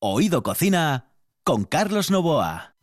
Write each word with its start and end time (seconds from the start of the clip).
Oído 0.00 0.44
Cocina 0.44 1.10
con 1.42 1.64
Carlos 1.64 2.12
Novoa. 2.12 2.76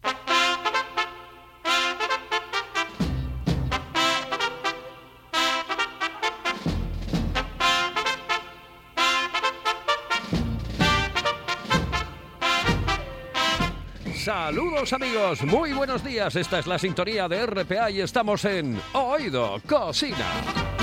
Saludos 14.14 14.92
amigos, 14.92 15.42
muy 15.44 15.72
buenos 15.72 16.04
días. 16.04 16.36
Esta 16.36 16.60
es 16.60 16.68
la 16.68 16.78
sintonía 16.78 17.30
de 17.30 17.46
RPA 17.46 17.92
y 17.92 18.02
estamos 18.02 18.44
en 18.44 18.78
Oído 18.92 19.62
Cocina. 19.66 20.75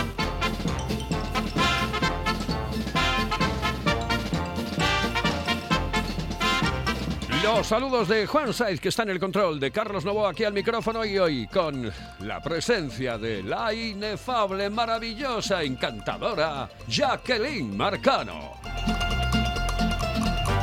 Los 7.43 7.67
saludos 7.67 8.07
de 8.07 8.25
Juan 8.25 8.53
Saiz, 8.53 8.81
que 8.81 8.91
está 8.91 9.03
en 9.03 9.11
el 9.11 9.19
control, 9.19 9.59
de 9.59 9.73
Carlos 9.73 10.05
Novoa 10.05 10.31
aquí 10.31 10.45
al 10.45 10.53
micrófono 10.53 11.05
y 11.05 11.19
hoy 11.19 11.49
con 11.49 11.91
la 12.21 12.41
presencia 12.41 13.19
de 13.19 13.43
la 13.43 13.75
inefable, 13.75 14.71
maravillosa, 14.71 15.64
encantadora 15.64 16.71
Jacqueline 16.86 17.77
Marcano. 17.77 19.11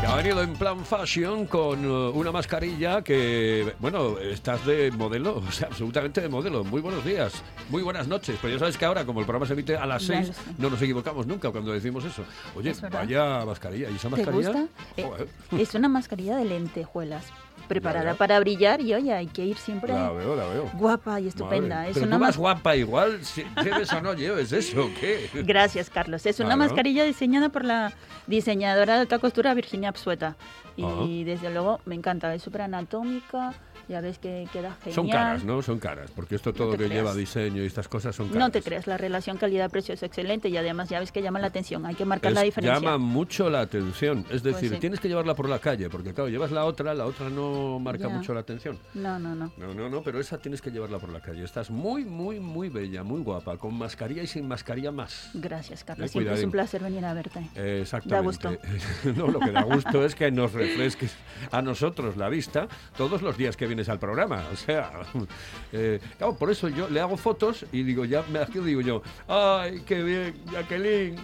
Ha 0.10 0.16
venido 0.16 0.42
en 0.42 0.54
plan 0.54 0.84
fashion 0.84 1.46
con 1.46 1.86
uh, 1.86 2.10
una 2.12 2.32
mascarilla 2.32 3.04
que, 3.04 3.74
bueno, 3.80 4.18
estás 4.18 4.66
de 4.66 4.90
modelo, 4.92 5.38
o 5.48 5.52
sea, 5.52 5.68
absolutamente 5.68 6.20
de 6.20 6.28
modelo. 6.30 6.64
Muy 6.64 6.82
buenos 6.82 7.06
días, 7.06 7.44
muy 7.70 7.84
buenas 7.84 8.08
noches. 8.08 8.36
Pero 8.42 8.54
ya 8.54 8.60
sabes 8.60 8.76
que 8.78 8.86
ahora, 8.86 9.06
como 9.06 9.20
el 9.20 9.28
programa 9.28 9.46
se 9.46 9.54
emite 9.54 9.78
a 9.78 9.86
las 9.86 10.08
Ya 10.08 10.20
lo 10.22 10.26
6, 10.26 10.36
sé. 10.36 10.42
no 10.58 10.70
nos 10.72 10.82
equivocamos 10.82 11.28
nunca 11.28 11.52
cuando 11.52 11.72
decimos 11.72 12.04
eso. 12.06 12.24
Oye, 12.56 12.72
Es 12.72 12.82
vaya 12.82 13.46
mascarilla. 13.46 13.90
¿Y 13.92 13.96
esa 13.96 14.10
¿Te 14.10 14.16
mascarilla? 14.18 14.52
gusta? 14.52 14.68
Eh, 14.98 15.04
Joder. 15.04 15.28
es 15.62 15.76
una 15.76 15.88
mascarilla 15.90 16.38
de 16.38 16.46
lentejuelas, 16.46 17.26
preparada 17.68 18.14
para 18.16 18.40
brillar 18.40 18.82
y 18.82 18.94
oye, 18.94 19.14
hay 19.14 19.28
que 19.28 19.46
ir 19.46 19.58
siempre 19.58 19.94
La 19.94 20.12
veo, 20.12 20.36
la 20.36 20.46
veo. 20.46 20.70
guapa 20.74 21.20
y 21.20 21.28
estupenda. 21.28 21.76
Madre. 21.78 21.90
Es 21.92 21.94
Pero 21.96 22.08
una 22.08 22.16
tú 22.16 22.22
vas 22.22 22.28
mas- 22.30 22.38
guapa 22.38 22.76
igual, 22.76 23.24
si 23.26 23.44
lleves 23.64 23.92
o 23.94 24.02
no 24.02 24.14
lleves 24.14 24.52
eso, 24.52 24.86
¿o 24.86 24.90
¿qué? 25.00 25.30
Gracias, 25.46 25.90
Carlos. 25.90 26.26
Es 26.26 26.40
una 26.40 26.56
mascarilla 26.56 27.04
diseñada 27.04 27.50
por 27.50 27.66
la 27.66 27.94
diseñadora 28.28 28.96
de 28.96 29.02
alta 29.02 29.20
costura 29.20 29.54
Virginia 29.54 29.92
Psueta. 29.94 30.36
Y 30.78 31.26
desde 31.26 31.50
luego 31.52 31.82
me 31.86 31.96
encanta, 31.96 32.34
es 32.34 32.42
súper 32.42 32.62
anatómica, 32.62 33.54
ya 33.90 34.00
ves 34.02 34.20
que 34.20 34.48
queda 34.54 34.76
genial. 34.84 34.94
Son 34.96 35.10
caras, 35.10 35.44
¿no? 35.44 35.62
Son 35.62 35.80
caras, 35.80 36.12
porque 36.16 36.36
esto 36.36 36.54
todo 36.54 36.72
que 36.72 36.78
creas. 36.78 36.92
lleva 36.94 37.14
diseño 37.16 37.62
y 37.64 37.66
estas 37.66 37.88
cosas 37.88 38.16
son 38.16 38.28
caras. 38.28 38.40
No 38.40 38.52
te 38.52 38.62
creas, 38.62 38.88
la 38.88 38.98
relación 38.98 39.38
calidad-precio 39.38 39.94
es 39.96 40.04
excelente 40.04 40.48
y 40.50 40.56
además 40.58 40.90
ya 40.90 41.00
ves 41.00 41.12
que 41.12 41.22
llama 41.22 41.40
la 41.40 41.48
atención, 41.48 41.86
hay 41.86 41.96
que 41.96 42.06
marcar 42.06 42.32
la 42.32 42.42
diferencia. 42.44 42.80
llama 42.80 42.98
mucho 42.98 43.50
la 43.50 43.62
atención. 43.62 44.26
Es 44.30 44.44
decir, 44.44 44.70
Pues 44.70 44.72
sí. 44.74 44.80
tienes 44.80 45.00
que 45.00 45.08
llevarla 45.08 45.34
por 45.36 45.50
la 45.50 45.60
calle, 45.60 45.90
porque 45.90 46.14
claro, 46.14 46.30
llevas 46.30 46.52
la 46.52 46.66
otra, 46.66 46.94
la 46.94 47.06
otra 47.06 47.30
no 47.30 47.80
marca 47.80 48.08
Ya. 48.08 48.10
mucho 48.16 48.34
la 48.34 48.42
atención. 48.42 48.78
No, 48.94 49.18
no, 49.20 49.34
no. 49.36 49.52
No, 49.58 49.74
no, 49.74 49.90
no, 49.90 50.02
pero 50.04 50.20
esa 50.20 50.38
tienes 50.38 50.62
que 50.62 50.70
llevarla 50.72 51.00
por 51.00 51.10
la 51.10 51.20
calle. 51.20 51.44
Estás 51.44 51.70
muy, 51.72 52.06
muy, 52.06 52.40
muy 52.40 52.70
bella, 52.70 53.04
muy 53.04 53.22
guapa, 53.22 53.58
con 53.58 53.74
mascarilla 53.76 54.22
y 54.24 54.28
sin 54.28 54.48
mascarilla 54.48 54.92
más. 54.92 55.32
Gracias, 55.34 55.84
Carlos. 55.84 56.06
Eh, 56.08 56.10
Siempre 56.10 56.34
es 56.36 56.44
un 56.44 56.52
placer 56.52 56.84
venir 56.84 57.04
a 57.06 57.14
verte. 57.14 57.40
Eh, 57.56 57.80
Exactamente. 57.82 58.16
Da 58.48 58.52
gusto. 58.52 59.14
no, 59.16 59.28
lo 59.32 59.40
que 59.40 59.52
da 59.52 59.64
gusto 59.64 60.06
es 60.06 60.14
que 60.16 60.30
nos 60.32 60.54
refresques 60.54 61.16
a 61.52 61.62
nosotros 61.62 62.18
la 62.18 62.30
vista 62.30 62.68
todos 62.98 63.22
los 63.22 63.38
días 63.38 63.58
que 63.58 63.66
al 63.88 64.00
programa. 64.00 64.46
O 64.52 64.56
sea, 64.56 64.92
eh, 65.72 66.00
por 66.38 66.52
eso 66.52 66.68
yo 66.68 66.90
le 66.90 67.00
hago 67.00 67.16
fotos 67.16 67.66
y 67.72 67.84
digo, 67.84 68.04
ya 68.04 68.24
me 68.24 68.40
aquí 68.40 68.60
digo 68.60 68.82
yo, 68.82 69.02
¡ay, 69.28 69.84
qué 69.86 70.04
bien, 70.04 70.36
Jacqueline! 70.52 71.16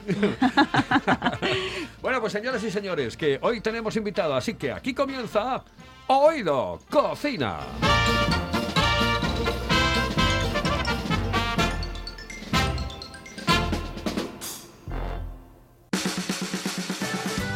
bueno, 2.01 2.21
pues 2.21 2.31
señoras 2.31 2.63
y 2.63 2.71
señores, 2.71 3.17
que 3.17 3.39
hoy 3.41 3.61
tenemos 3.61 3.95
invitado, 3.97 4.35
así 4.35 4.53
que 4.53 4.71
aquí 4.71 4.93
comienza 4.93 5.63
Oído 6.07 6.79
Cocina. 6.89 7.59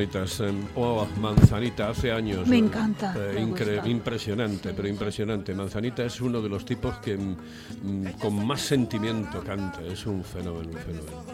Bonitas. 0.00 0.42
Oh, 0.76 1.06
Manzanita, 1.20 1.90
hace 1.90 2.10
años. 2.10 2.46
Me 2.46 2.56
eh, 2.56 2.60
encanta, 2.60 3.14
eh, 3.16 3.46
me 3.82 3.90
impresionante, 3.90 4.72
pero 4.72 4.88
impresionante. 4.88 5.54
Manzanita 5.54 6.04
es 6.04 6.20
uno 6.20 6.40
de 6.40 6.48
los 6.48 6.64
tipos 6.64 6.96
que 6.98 7.16
mm, 7.16 7.36
mm, 7.82 8.12
con 8.18 8.46
más 8.46 8.62
sentimiento 8.62 9.42
canta. 9.44 9.82
Es 9.84 10.06
un 10.06 10.24
fenómeno, 10.24 10.70
un 10.70 10.78
fenómeno. 10.78 11.24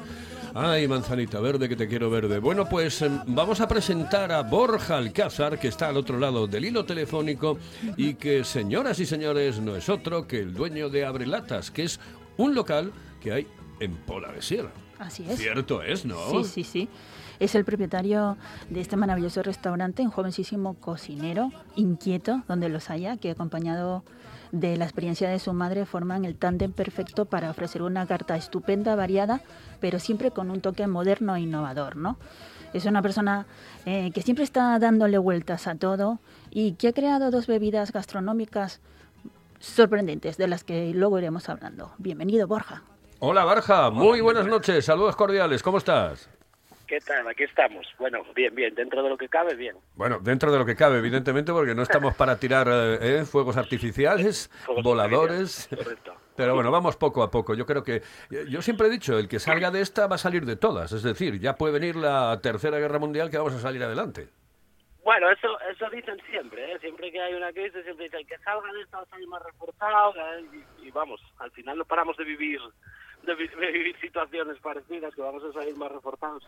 Ay, 0.55 0.89
manzanita 0.89 1.39
verde, 1.39 1.69
que 1.69 1.77
te 1.77 1.87
quiero 1.87 2.11
verde. 2.11 2.39
Bueno, 2.41 2.67
pues 2.69 3.03
em, 3.03 3.21
vamos 3.27 3.61
a 3.61 3.69
presentar 3.69 4.33
a 4.33 4.43
Borja 4.43 4.97
Alcázar, 4.97 5.61
que 5.61 5.69
está 5.69 5.89
al 5.89 5.99
otro 5.99 6.19
lado 6.19 6.47
del 6.47 6.65
hilo 6.65 6.85
telefónico 6.85 7.59
y 7.97 8.15
que, 8.15 8.43
señoras 8.43 8.99
y 8.99 9.07
señores, 9.07 9.61
no 9.61 9.77
es 9.77 9.89
otro 9.89 10.27
que 10.27 10.41
el 10.41 10.55
dueño 10.55 10.89
de 10.89 11.05
Abrelatas, 11.05 11.71
que 11.71 11.85
es 11.85 12.01
un 12.39 12.55
local 12.55 12.91
que 13.21 13.33
hay 13.33 13.47
en 13.81 13.95
Pola 13.97 14.33
de 14.33 14.43
Sierra. 14.43 14.73
Así 14.99 15.25
es. 15.29 15.39
Cierto 15.39 15.83
es, 15.83 16.07
¿no? 16.07 16.17
Sí, 16.31 16.45
sí, 16.45 16.65
sí. 16.65 16.89
Es 17.39 17.55
el 17.55 17.65
propietario 17.65 18.37
de 18.71 18.81
este 18.81 18.97
maravilloso 18.97 19.43
restaurante, 19.43 20.03
un 20.03 20.11
jovencísimo 20.11 20.75
cocinero, 20.75 21.51
inquieto, 21.75 22.43
donde 22.49 22.69
los 22.69 22.91
haya, 22.91 23.17
que 23.17 23.31
acompañado 23.31 24.05
de 24.53 24.77
la 24.77 24.85
experiencia 24.85 25.29
de 25.29 25.39
su 25.39 25.53
madre 25.53 25.87
forman 25.87 26.25
el 26.25 26.37
tándem 26.37 26.73
perfecto 26.73 27.27
para 27.27 27.51
ofrecer 27.51 27.83
una 27.83 28.07
carta 28.07 28.37
estupenda, 28.37 28.95
variada, 28.95 29.41
pero 29.81 29.99
siempre 29.99 30.31
con 30.31 30.51
un 30.51 30.61
toque 30.61 30.87
moderno 30.87 31.37
e 31.37 31.41
innovador, 31.41 31.97
¿no? 31.97 32.17
Es 32.73 32.85
una 32.85 33.03
persona 33.03 33.47
eh, 33.85 34.11
que 34.13 34.23
siempre 34.23 34.45
está 34.45 34.79
dándole 34.79 35.19
vueltas 35.19 35.67
a 35.67 35.77
todo 35.77 36.19
y 36.51 36.73
que 36.73 36.89
ha 36.89 36.93
creado 36.93 37.31
dos 37.31 37.47
bebidas 37.47 37.93
gastronómicas 37.93 38.81
sorprendentes, 39.59 40.37
de 40.37 40.49
las 40.49 40.65
que 40.65 40.93
luego 40.95 41.19
iremos 41.19 41.49
hablando. 41.49 41.93
Bienvenido, 41.99 42.47
Borja. 42.47 42.83
Hola, 43.19 43.45
Barja. 43.45 43.91
Muy 43.91 44.21
buenas 44.21 44.47
noches. 44.47 44.85
Saludos 44.85 45.17
cordiales. 45.17 45.63
¿Cómo 45.63 45.79
estás? 45.79 46.29
¿Qué 46.87 47.01
tal? 47.01 47.27
Aquí 47.27 47.43
estamos. 47.43 47.85
Bueno, 47.99 48.23
bien, 48.35 48.55
bien. 48.55 48.75
Dentro 48.75 49.03
de 49.03 49.09
lo 49.09 49.17
que 49.17 49.29
cabe, 49.29 49.57
bien. 49.57 49.77
Bueno, 49.95 50.21
dentro 50.21 50.53
de 50.53 50.59
lo 50.59 50.65
que 50.65 50.77
cabe, 50.77 50.99
evidentemente, 50.99 51.53
porque 51.53 51.75
no 51.75 51.83
estamos 51.83 52.15
para 52.15 52.39
tirar 52.39 52.69
eh, 52.69 52.99
eh, 53.01 53.25
fuegos 53.25 53.57
artificiales, 53.57 54.49
Fuegos 54.65 54.85
voladores. 54.85 55.69
Correcto. 55.69 56.15
Pero 56.37 56.55
bueno, 56.55 56.71
vamos 56.71 56.97
poco 56.97 57.23
a 57.25 57.31
poco. 57.31 57.55
Yo 57.55 57.67
creo 57.67 57.83
que. 57.83 58.03
Yo 58.49 58.63
siempre 58.63 58.87
he 58.87 58.91
dicho, 58.91 59.19
el 59.19 59.27
que 59.29 59.41
salga 59.41 59.71
de 59.71 59.81
esta 59.81 60.07
va 60.07 60.15
a 60.15 60.19
salir 60.19 60.45
de 60.45 60.57
todas. 60.57 60.93
Es 60.93 61.03
decir, 61.03 61.41
ya 61.41 61.57
puede 61.57 61.73
venir 61.73 61.97
la 61.97 62.39
Tercera 62.41 62.79
Guerra 62.79 62.99
Mundial 62.99 63.31
que 63.31 63.39
vamos 63.39 63.55
a 63.55 63.61
salir 63.61 63.83
adelante. 63.83 64.29
Bueno, 65.03 65.31
eso 65.31 65.59
eso 65.71 65.89
dicen 65.91 66.21
siempre, 66.31 66.73
¿eh? 66.73 66.79
Siempre 66.81 67.11
que 67.11 67.21
hay 67.21 67.35
una 67.35 67.53
crisis, 67.53 67.83
siempre 67.85 68.05
dicen 68.05 68.21
el 68.21 68.27
que 68.27 68.39
salga 68.39 68.73
de 68.73 68.83
esta 68.83 68.99
va 68.99 69.03
a 69.05 69.07
salir 69.07 69.27
más 69.29 69.43
reforzado. 69.43 70.15
¿eh? 70.17 70.45
Y, 70.83 70.89
y 70.89 70.91
vamos, 70.91 71.21
al 71.39 71.51
final 71.53 71.79
no 71.79 71.85
paramos 71.85 72.17
de 72.17 72.25
vivir 72.25 72.61
de, 73.27 73.35
vi- 73.35 73.49
de 73.49 73.73
vivir 73.73 73.97
situaciones 74.01 74.57
parecidas, 74.61 75.15
que 75.15 75.21
vamos 75.23 75.43
a 75.45 75.53
salir 75.53 75.77
más 75.77 75.91
reforzados. 75.93 76.47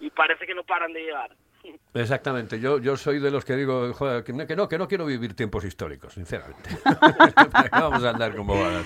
y 0.00 0.10
parece 0.10 0.46
que 0.46 0.54
no 0.54 0.62
paran 0.64 0.92
de 0.92 1.00
llegar. 1.02 1.30
Exactamente, 1.94 2.60
yo, 2.60 2.78
yo 2.78 2.96
soy 2.96 3.18
de 3.18 3.30
los 3.32 3.44
que 3.44 3.56
digo 3.56 3.92
joder, 3.94 4.22
que, 4.22 4.32
no, 4.32 4.46
que 4.46 4.54
no, 4.54 4.68
que 4.68 4.78
no 4.78 4.86
quiero 4.86 5.04
vivir 5.06 5.34
tiempos 5.34 5.64
históricos, 5.64 6.12
sinceramente. 6.14 6.70
vamos 7.72 8.04
a 8.04 8.10
andar 8.10 8.36
como 8.36 8.54
van. 8.62 8.84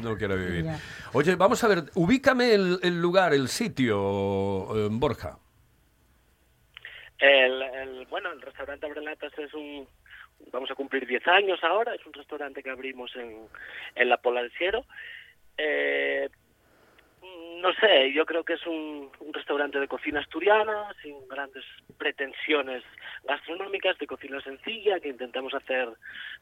No 0.00 0.16
quiero 0.16 0.36
vivir. 0.36 0.66
Oye, 1.12 1.34
vamos 1.36 1.62
a 1.64 1.68
ver, 1.68 1.84
ubícame 1.94 2.52
el, 2.54 2.78
el 2.82 3.00
lugar, 3.00 3.32
el 3.34 3.48
sitio, 3.48 3.96
eh, 4.76 4.88
Borja. 4.90 5.38
El, 7.18 7.62
el- 7.62 8.06
bueno, 8.06 8.32
el 8.32 8.40
restaurante 8.42 8.86
Abrelatas 8.86 9.32
es 9.38 9.52
un... 9.54 9.86
Vamos 10.52 10.70
a 10.70 10.74
cumplir 10.74 11.06
10 11.06 11.26
años 11.28 11.58
ahora, 11.62 11.94
es 11.94 12.04
un 12.06 12.12
restaurante 12.12 12.62
que 12.62 12.70
abrimos 12.70 13.14
en, 13.16 13.46
en 13.94 14.08
La 14.08 14.18
Pola 14.18 14.42
del 14.42 14.50
Cielo. 14.52 14.84
Eh, 15.56 16.28
no 17.60 17.72
sé, 17.74 18.12
yo 18.12 18.26
creo 18.26 18.44
que 18.44 18.54
es 18.54 18.66
un, 18.66 19.10
restaurante 19.32 19.80
de 19.80 19.88
cocina 19.88 20.20
asturiana, 20.20 20.94
sin 21.02 21.16
grandes 21.28 21.64
pretensiones 21.98 22.82
gastronómicas, 23.24 23.98
de 23.98 24.06
cocina 24.06 24.40
sencilla, 24.42 25.00
que 25.00 25.08
intentamos 25.08 25.52
hacer 25.54 25.88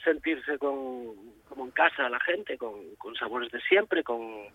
sentirse 0.04 0.58
con, 0.58 1.14
como 1.48 1.64
en 1.64 1.70
casa 1.70 2.06
a 2.06 2.10
la 2.10 2.20
gente, 2.20 2.58
con, 2.58 2.94
con 2.96 3.14
sabores 3.14 3.50
de 3.50 3.60
siempre, 3.62 4.02
con, 4.02 4.46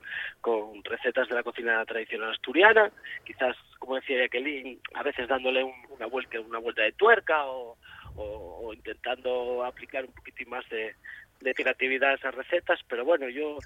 con 0.42 0.84
recetas 0.84 1.28
de 1.30 1.36
la 1.36 1.44
cocina 1.44 1.84
tradicional 1.86 2.32
asturiana, 2.32 2.92
quizás, 3.26 3.56
como 3.80 3.96
decía 3.96 4.20
Jacqueline, 4.20 4.80
a 4.94 5.04
veces 5.04 5.28
dándole 5.28 5.64
un- 5.64 5.74
una 5.90 6.06
vuelta 6.08 6.40
una 6.40 6.60
vuelta 6.60 6.84
de 6.84 6.92
tuerca 6.94 7.46
o- 7.46 7.78
o 8.20 8.74
intentando 8.74 9.64
aplicar 9.64 10.04
un 10.06 10.12
poquitín 10.12 10.50
más 10.50 10.68
de, 10.70 10.96
de 11.42 11.54
creatividad 11.54 12.12
a 12.12 12.16
esas 12.16 12.36
recetas, 12.36 12.80
pero 12.88 13.06
bueno, 13.06 13.30
yo 13.30 13.58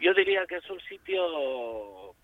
yo 0.00 0.14
diría 0.14 0.46
que 0.46 0.56
es 0.56 0.70
un 0.70 0.80
sitio 0.80 2.14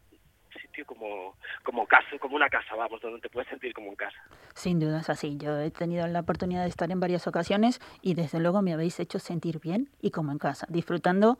sitio 0.60 0.86
como 0.86 1.34
como 1.62 1.86
casa, 1.86 2.18
como 2.20 2.36
una 2.36 2.48
casa, 2.48 2.74
vamos, 2.76 3.00
donde 3.00 3.20
te 3.20 3.28
puedes 3.28 3.48
sentir 3.48 3.72
como 3.72 3.88
en 3.88 3.96
casa. 3.96 4.16
Sin 4.54 4.78
duda 4.78 5.00
es 5.00 5.10
así. 5.10 5.36
Yo 5.36 5.58
he 5.58 5.70
tenido 5.70 6.06
la 6.06 6.20
oportunidad 6.20 6.62
de 6.62 6.68
estar 6.68 6.90
en 6.90 7.00
varias 7.00 7.26
ocasiones 7.26 7.80
y 8.02 8.14
desde 8.14 8.40
luego 8.40 8.62
me 8.62 8.72
habéis 8.72 9.00
hecho 9.00 9.18
sentir 9.18 9.60
bien 9.60 9.88
y 10.00 10.10
como 10.10 10.32
en 10.32 10.38
casa, 10.38 10.66
disfrutando 10.68 11.38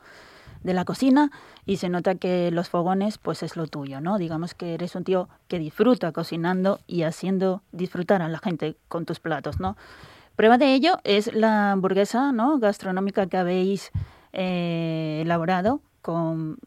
de 0.62 0.72
la 0.74 0.84
cocina 0.84 1.30
y 1.66 1.76
se 1.76 1.90
nota 1.90 2.14
que 2.16 2.50
los 2.50 2.70
fogones 2.70 3.18
pues 3.18 3.42
es 3.42 3.56
lo 3.56 3.66
tuyo, 3.66 4.00
¿no? 4.00 4.18
Digamos 4.18 4.54
que 4.54 4.74
eres 4.74 4.94
un 4.96 5.04
tío 5.04 5.28
que 5.46 5.58
disfruta 5.58 6.10
cocinando 6.12 6.80
y 6.86 7.02
haciendo 7.02 7.62
disfrutar 7.70 8.22
a 8.22 8.28
la 8.28 8.38
gente 8.38 8.76
con 8.88 9.04
tus 9.04 9.20
platos, 9.20 9.60
¿no? 9.60 9.76
Prueba 10.36 10.58
de 10.58 10.74
ello 10.74 10.98
es 11.04 11.32
la 11.32 11.72
hamburguesa, 11.72 12.32
¿no? 12.32 12.58
Gastronómica 12.58 13.28
que 13.28 13.36
habéis 13.36 13.92
eh, 14.32 15.20
elaborado 15.22 15.80
con 16.02 16.58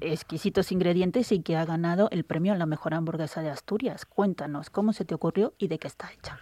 exquisitos 0.00 0.70
ingredientes 0.72 1.32
y 1.32 1.42
que 1.42 1.56
ha 1.56 1.64
ganado 1.64 2.08
el 2.10 2.24
premio 2.24 2.52
a 2.52 2.56
la 2.56 2.66
mejor 2.66 2.92
hamburguesa 2.92 3.40
de 3.40 3.48
Asturias. 3.48 4.04
Cuéntanos 4.04 4.68
cómo 4.68 4.92
se 4.92 5.06
te 5.06 5.14
ocurrió 5.14 5.54
y 5.56 5.68
de 5.68 5.78
qué 5.78 5.86
está 5.86 6.12
hecha. 6.12 6.38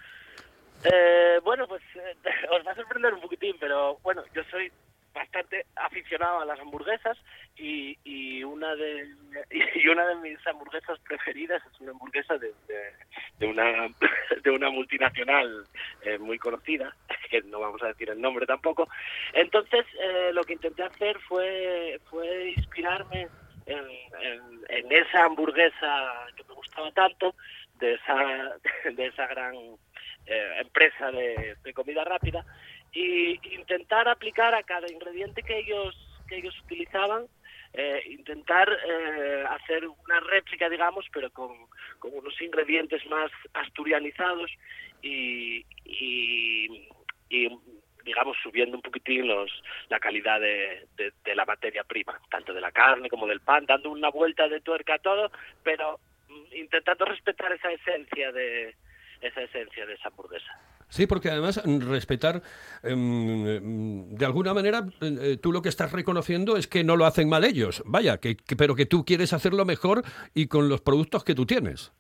Eh, 0.85 1.39
bueno, 1.45 1.69
pues 1.69 1.83
eh, 1.95 2.17
os 2.59 2.67
va 2.67 2.73
a 2.73 2.75
sorprender 2.75 3.15
un 3.15 3.21
poquitín, 3.21 3.55
pero 3.61 3.99
bueno, 4.03 4.25
yo 4.35 4.43
soy 4.51 4.73
bastante 5.13 5.67
aficionado 5.77 6.41
a 6.41 6.45
las 6.45 6.59
hamburguesas 6.61 7.19
y, 7.57 7.99
y 8.05 8.43
una 8.45 8.75
de 8.75 9.09
y 9.75 9.89
una 9.89 10.07
de 10.07 10.17
mis 10.17 10.47
hamburguesas 10.47 10.99
preferidas 11.01 11.63
es 11.73 11.81
una 11.81 11.93
hamburguesa 11.93 12.39
de, 12.39 12.53
de, 13.39 13.47
una 13.47 13.89
de 14.43 14.51
una 14.51 14.71
multinacional 14.71 15.67
eh, 16.03 16.19
muy 16.19 16.39
conocida 16.39 16.95
que 17.31 17.43
no 17.43 17.61
vamos 17.61 17.83
a 17.83 17.89
decir 17.89 18.11
el 18.11 18.21
nombre 18.21 18.47
tampoco. 18.47 18.89
Entonces 19.33 19.85
eh, 20.01 20.31
lo 20.33 20.43
que 20.45 20.55
intenté 20.55 20.83
hacer 20.83 21.19
fue 21.21 22.01
fue 22.11 22.51
inspirarme 22.57 23.29
en, 23.67 23.83
esa 24.91 25.25
hamburguesa 25.25 26.27
que 26.37 26.45
me 26.45 26.55
gustaba 26.55 26.91
tanto 26.93 27.35
de 27.79 27.95
esa 27.95 28.57
de 28.91 29.07
esa 29.07 29.27
gran 29.27 29.55
eh, 30.27 30.57
empresa 30.61 31.11
de 31.11 31.73
comida 31.75 32.05
rápida 32.05 32.45
y 32.93 33.41
intentar 33.55 34.09
aplicar 34.09 34.55
a 34.55 34.63
cada 34.63 34.91
ingrediente 34.91 35.43
que 35.43 35.59
ellos 35.59 35.97
que 36.29 36.37
ellos 36.37 36.55
utilizaban 36.65 37.27
eh, 37.75 38.03
intentar 38.07 38.69
eh, 38.71 39.45
hacer 39.49 39.87
una 39.89 40.21
réplica 40.21 40.69
digamos 40.69 41.07
pero 41.13 41.31
con, 41.31 41.53
con 41.99 42.13
unos 42.15 42.39
ingredientes 42.41 43.05
más 43.07 43.31
asturianizados 43.55 44.51
y, 45.01 45.65
y, 45.85 46.69
digamos 48.05 48.37
subiendo 48.43 48.77
un 48.77 48.83
poquitín 48.83 49.27
los 49.27 49.51
la 49.89 49.99
calidad 49.99 50.39
de, 50.39 50.87
de, 50.97 51.13
de 51.25 51.35
la 51.35 51.47
materia 51.47 51.85
prima 51.85 52.21
tanto 52.31 52.53
de 52.53 52.61
la 52.61 52.73
carne 52.73 53.09
como 53.09 53.27
del 53.27 53.41
pan 53.41 53.65
dando 53.65 53.91
una 53.91 54.11
vuelta 54.11 54.49
de 54.49 54.61
tuerca 54.61 54.95
a 54.95 54.99
todo 54.99 55.31
pero 55.63 55.99
mm, 56.29 56.57
intentando 56.57 57.07
respetar 57.07 57.53
esa 57.53 57.73
esencia 57.73 58.33
de 58.33 58.75
esa 59.23 59.41
esencia 59.41 59.87
de 59.87 59.95
esa 59.95 60.09
hamburguesa 60.09 60.61
Sí, 60.93 61.07
porque 61.07 61.31
además 61.31 61.59
mm, 61.65 61.79
respetar, 61.91 62.43
em, 62.83 64.11
de 64.15 64.27
alguna 64.27 64.53
manera, 64.53 64.85
eh, 65.01 65.39
tú 65.41 65.51
lo 65.51 65.63
que 65.63 65.71
estás 65.71 65.91
reconociendo 65.91 66.59
es 66.59 66.67
que 66.67 66.85
no 66.85 66.97
lo 66.99 67.07
hacen 67.07 67.31
mal 67.31 67.45
ellos, 67.45 67.83
vaya, 67.87 68.19
que, 68.19 68.37
que- 68.37 68.57
pero 68.57 68.75
que 68.75 68.85
tú 68.85 69.03
quieres 69.07 69.33
hacerlo 69.33 69.65
mejor 69.65 70.03
y 70.35 70.49
con 70.49 70.69
los 70.69 70.83
productos 70.83 71.25
que 71.25 71.35
tú 71.35 71.47
tienes. 71.47 71.93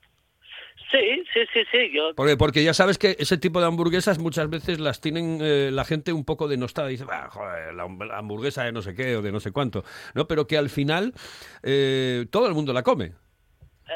Sí, 0.91 1.25
sí, 1.33 1.41
sí, 1.55 1.61
sí. 1.73 1.91
Yo, 1.94 2.15
Porque, 2.15 2.37
porque 2.37 2.62
ya 2.62 2.75
sabes 2.75 2.99
que 2.99 3.17
ese 3.19 3.39
tipo 3.39 3.61
de 3.61 3.67
hamburguesas 3.67 4.19
muchas 4.19 4.50
veces 4.50 4.79
las 4.79 5.00
tienen 5.00 5.38
eh, 5.41 5.71
la 5.73 5.87
gente 5.87 6.12
un 6.12 6.27
poco 6.27 6.47
denostada. 6.47 6.88
Dice, 6.88 7.06
"Ah, 7.11 7.29
joder, 7.31 7.73
la, 7.73 7.85
hamburguesa 8.19 8.65
de 8.65 8.73
no 8.73 8.83
sé 8.83 8.95
qué 8.95 9.17
o 9.17 9.23
de 9.23 9.33
no 9.33 9.41
sé 9.41 9.53
cuánto. 9.53 9.85
¿no? 10.15 10.29
Pero 10.29 10.47
que 10.47 10.59
al 10.59 10.69
final 10.69 11.15
eh, 11.62 12.27
todo 12.31 12.47
el 12.47 12.53
mundo 12.53 12.75
la 12.75 12.83
come. 12.83 13.12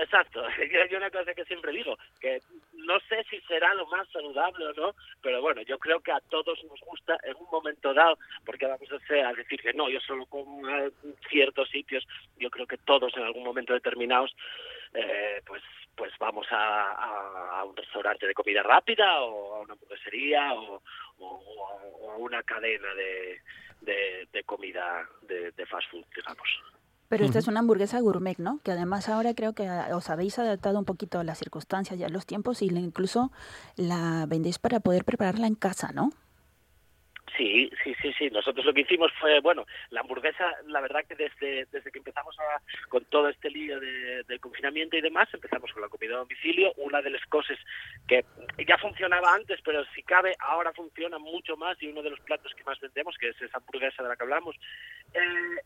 exacto. 0.03 0.41
Yo 0.73 0.81
hay 0.83 0.95
una 0.97 1.11
cosa 1.11 1.35
que 1.35 1.45
siempre 1.45 1.73
digo, 1.73 1.99
que 2.19 2.41
no 2.87 2.99
sé 3.09 3.25
si 3.29 3.41
será 3.43 3.75
lo 3.75 3.87
más 3.87 4.09
saludable 4.11 4.67
o 4.67 4.73
no, 4.73 4.95
pero 5.21 5.43
bueno, 5.43 5.63
yo 5.63 5.79
creo 5.79 6.01
que 6.01 6.13
a 6.13 6.21
todos 6.21 6.63
nos 6.65 6.81
gusta 6.81 7.19
en 7.25 7.37
un 7.37 7.49
momento 7.51 7.93
dado, 7.93 8.17
porque 8.45 8.67
vamos 8.67 8.91
a, 8.93 8.97
hacer, 8.97 9.25
a 9.27 9.33
decir 9.33 9.61
que 9.61 9.73
no, 9.73 9.89
yo 9.89 10.01
solo 10.01 10.25
como 10.27 10.69
en 10.69 10.93
ciertos 11.29 11.69
sitios, 11.69 12.07
yo 12.39 12.49
creo 12.51 12.67
que 12.67 12.79
todos 12.79 13.17
en 13.17 13.25
algún 13.25 13.45
momento 13.45 13.73
determinados, 13.73 14.35
eh, 14.95 15.43
pues 15.45 15.63
pues 15.97 16.13
vamos 16.19 16.47
a, 16.51 17.65
un 17.67 17.75
restaurante 17.75 18.27
de 18.27 18.35
comida 18.35 18.63
rápida 18.63 19.23
o 19.23 19.55
a 19.55 19.61
una 19.61 19.73
hamburguesería 19.73 20.53
o, 20.55 20.83
a 22.11 22.17
una 22.19 22.43
cadena 22.43 22.95
de, 22.95 23.41
de, 23.81 24.29
de 24.31 24.45
comida 24.45 25.09
de, 25.23 25.53
de 25.53 25.67
fast 25.67 25.91
food, 25.91 26.05
digamos. 26.15 26.49
Pero 27.09 27.25
esta 27.25 27.39
es 27.39 27.49
una 27.49 27.61
hamburguesa 27.61 28.01
gourmet, 28.01 28.39
¿no? 28.39 28.61
Que 28.65 28.73
además 28.73 29.09
ahora 29.09 29.35
creo 29.35 29.55
que 29.55 29.69
os 29.93 30.11
habéis 30.11 30.39
adaptado 30.39 30.79
un 30.79 30.85
poquito 30.85 31.19
a 31.21 31.25
las 31.25 31.39
circunstancias 31.39 31.99
y 31.99 32.05
a 32.05 32.09
los 32.09 32.27
tiempos 32.27 32.63
y 32.63 32.71
la- 32.71 32.81
incluso 32.81 33.31
la 33.77 34.27
vendéis 34.29 34.59
para 34.59 34.81
poder 34.81 35.05
prepararla 35.05 35.47
en 35.47 35.55
casa, 35.55 35.93
¿no? 35.93 36.11
Sí, 37.37 37.71
sí, 37.85 37.95
sí, 38.01 38.13
sí. 38.19 38.31
Nosotros 38.31 38.65
lo 38.65 38.73
que 38.73 38.81
hicimos 38.81 39.13
fue, 39.21 39.41
bueno, 39.41 39.67
la 39.91 40.01
hamburguesa, 40.01 40.45
la 40.69 40.81
verdad 40.81 41.05
que 41.07 41.17
desde, 41.17 41.67
desde 41.71 41.91
que 41.91 41.99
empezamos 41.99 42.35
a, 42.39 42.63
con 42.89 43.05
todo 43.07 43.29
este 43.29 43.51
lío 43.51 43.79
de, 43.79 44.23
de 44.25 44.39
confinamiento 44.39 44.97
y 44.97 45.03
demás, 45.03 45.29
empezamos 45.35 45.71
con 45.73 45.83
la 45.83 45.89
comida 45.89 46.15
a 46.15 46.19
domicilio. 46.19 46.73
Una 46.79 47.03
de 47.03 47.11
las 47.11 47.25
cosas 47.27 47.59
que 48.07 48.25
ya 48.67 48.79
funcionaba 48.79 49.35
antes, 49.35 49.61
pero 49.65 49.85
si 49.95 50.03
cabe, 50.03 50.35
ahora 50.39 50.73
funciona 50.73 51.19
mucho 51.19 51.57
más 51.59 51.77
y 51.83 51.89
uno 51.89 52.03
de 52.03 52.11
los 52.11 52.21
platos 52.21 52.55
que 52.55 52.65
más 52.65 52.81
vendemos, 52.81 53.15
que 53.19 53.29
es 53.29 53.43
esa 53.43 53.59
hamburguesa 53.59 54.03
de 54.03 54.09
la 54.09 54.17
que 54.17 54.23
hablamos, 54.23 54.57
eh, 55.13 55.61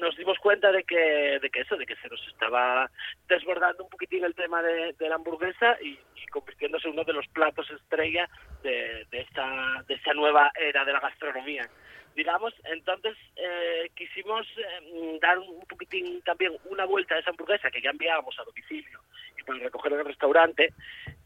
nos 0.00 0.16
dimos 0.16 0.38
cuenta 0.38 0.70
de 0.72 0.84
que, 0.84 1.38
de 1.40 1.50
que 1.50 1.60
eso, 1.60 1.76
de 1.76 1.86
que 1.86 1.96
se 1.96 2.08
nos 2.08 2.26
estaba 2.28 2.90
desbordando 3.28 3.84
un 3.84 3.90
poquitín 3.90 4.24
el 4.24 4.34
tema 4.34 4.62
de, 4.62 4.94
la 4.98 5.16
hamburguesa 5.16 5.76
y, 5.82 5.98
y 6.16 6.26
convirtiéndose 6.30 6.88
en 6.88 6.94
uno 6.94 7.04
de 7.04 7.12
los 7.12 7.26
platos 7.28 7.70
estrella 7.70 8.28
de, 8.62 9.06
de 9.10 9.20
esta 9.20 9.84
de 9.86 9.94
esta 9.94 10.14
nueva 10.14 10.50
era 10.58 10.84
de 10.84 10.92
la 10.92 11.00
gastronomía. 11.00 11.68
Digamos 12.14 12.52
entonces 12.64 13.16
eh, 13.36 13.90
quisimos 13.94 14.46
eh, 14.58 15.18
dar 15.20 15.38
un 15.38 15.64
poquitín 15.66 16.20
también 16.22 16.52
una 16.66 16.84
vuelta 16.84 17.14
a 17.14 17.18
esa 17.18 17.30
hamburguesa 17.30 17.70
que 17.70 17.80
ya 17.80 17.90
enviábamos 17.90 18.38
a 18.38 18.44
domicilio 18.44 19.00
y 19.38 19.42
para 19.42 19.58
recoger 19.58 19.92
en 19.92 20.00
el 20.00 20.06
restaurante 20.06 20.74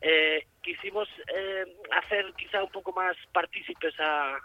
eh, 0.01 0.47
quisimos 0.63 1.09
eh, 1.35 1.65
hacer 1.91 2.33
quizá 2.37 2.63
un 2.63 2.71
poco 2.71 2.93
más 2.93 3.17
partícipes 3.33 3.95
a 3.99 4.39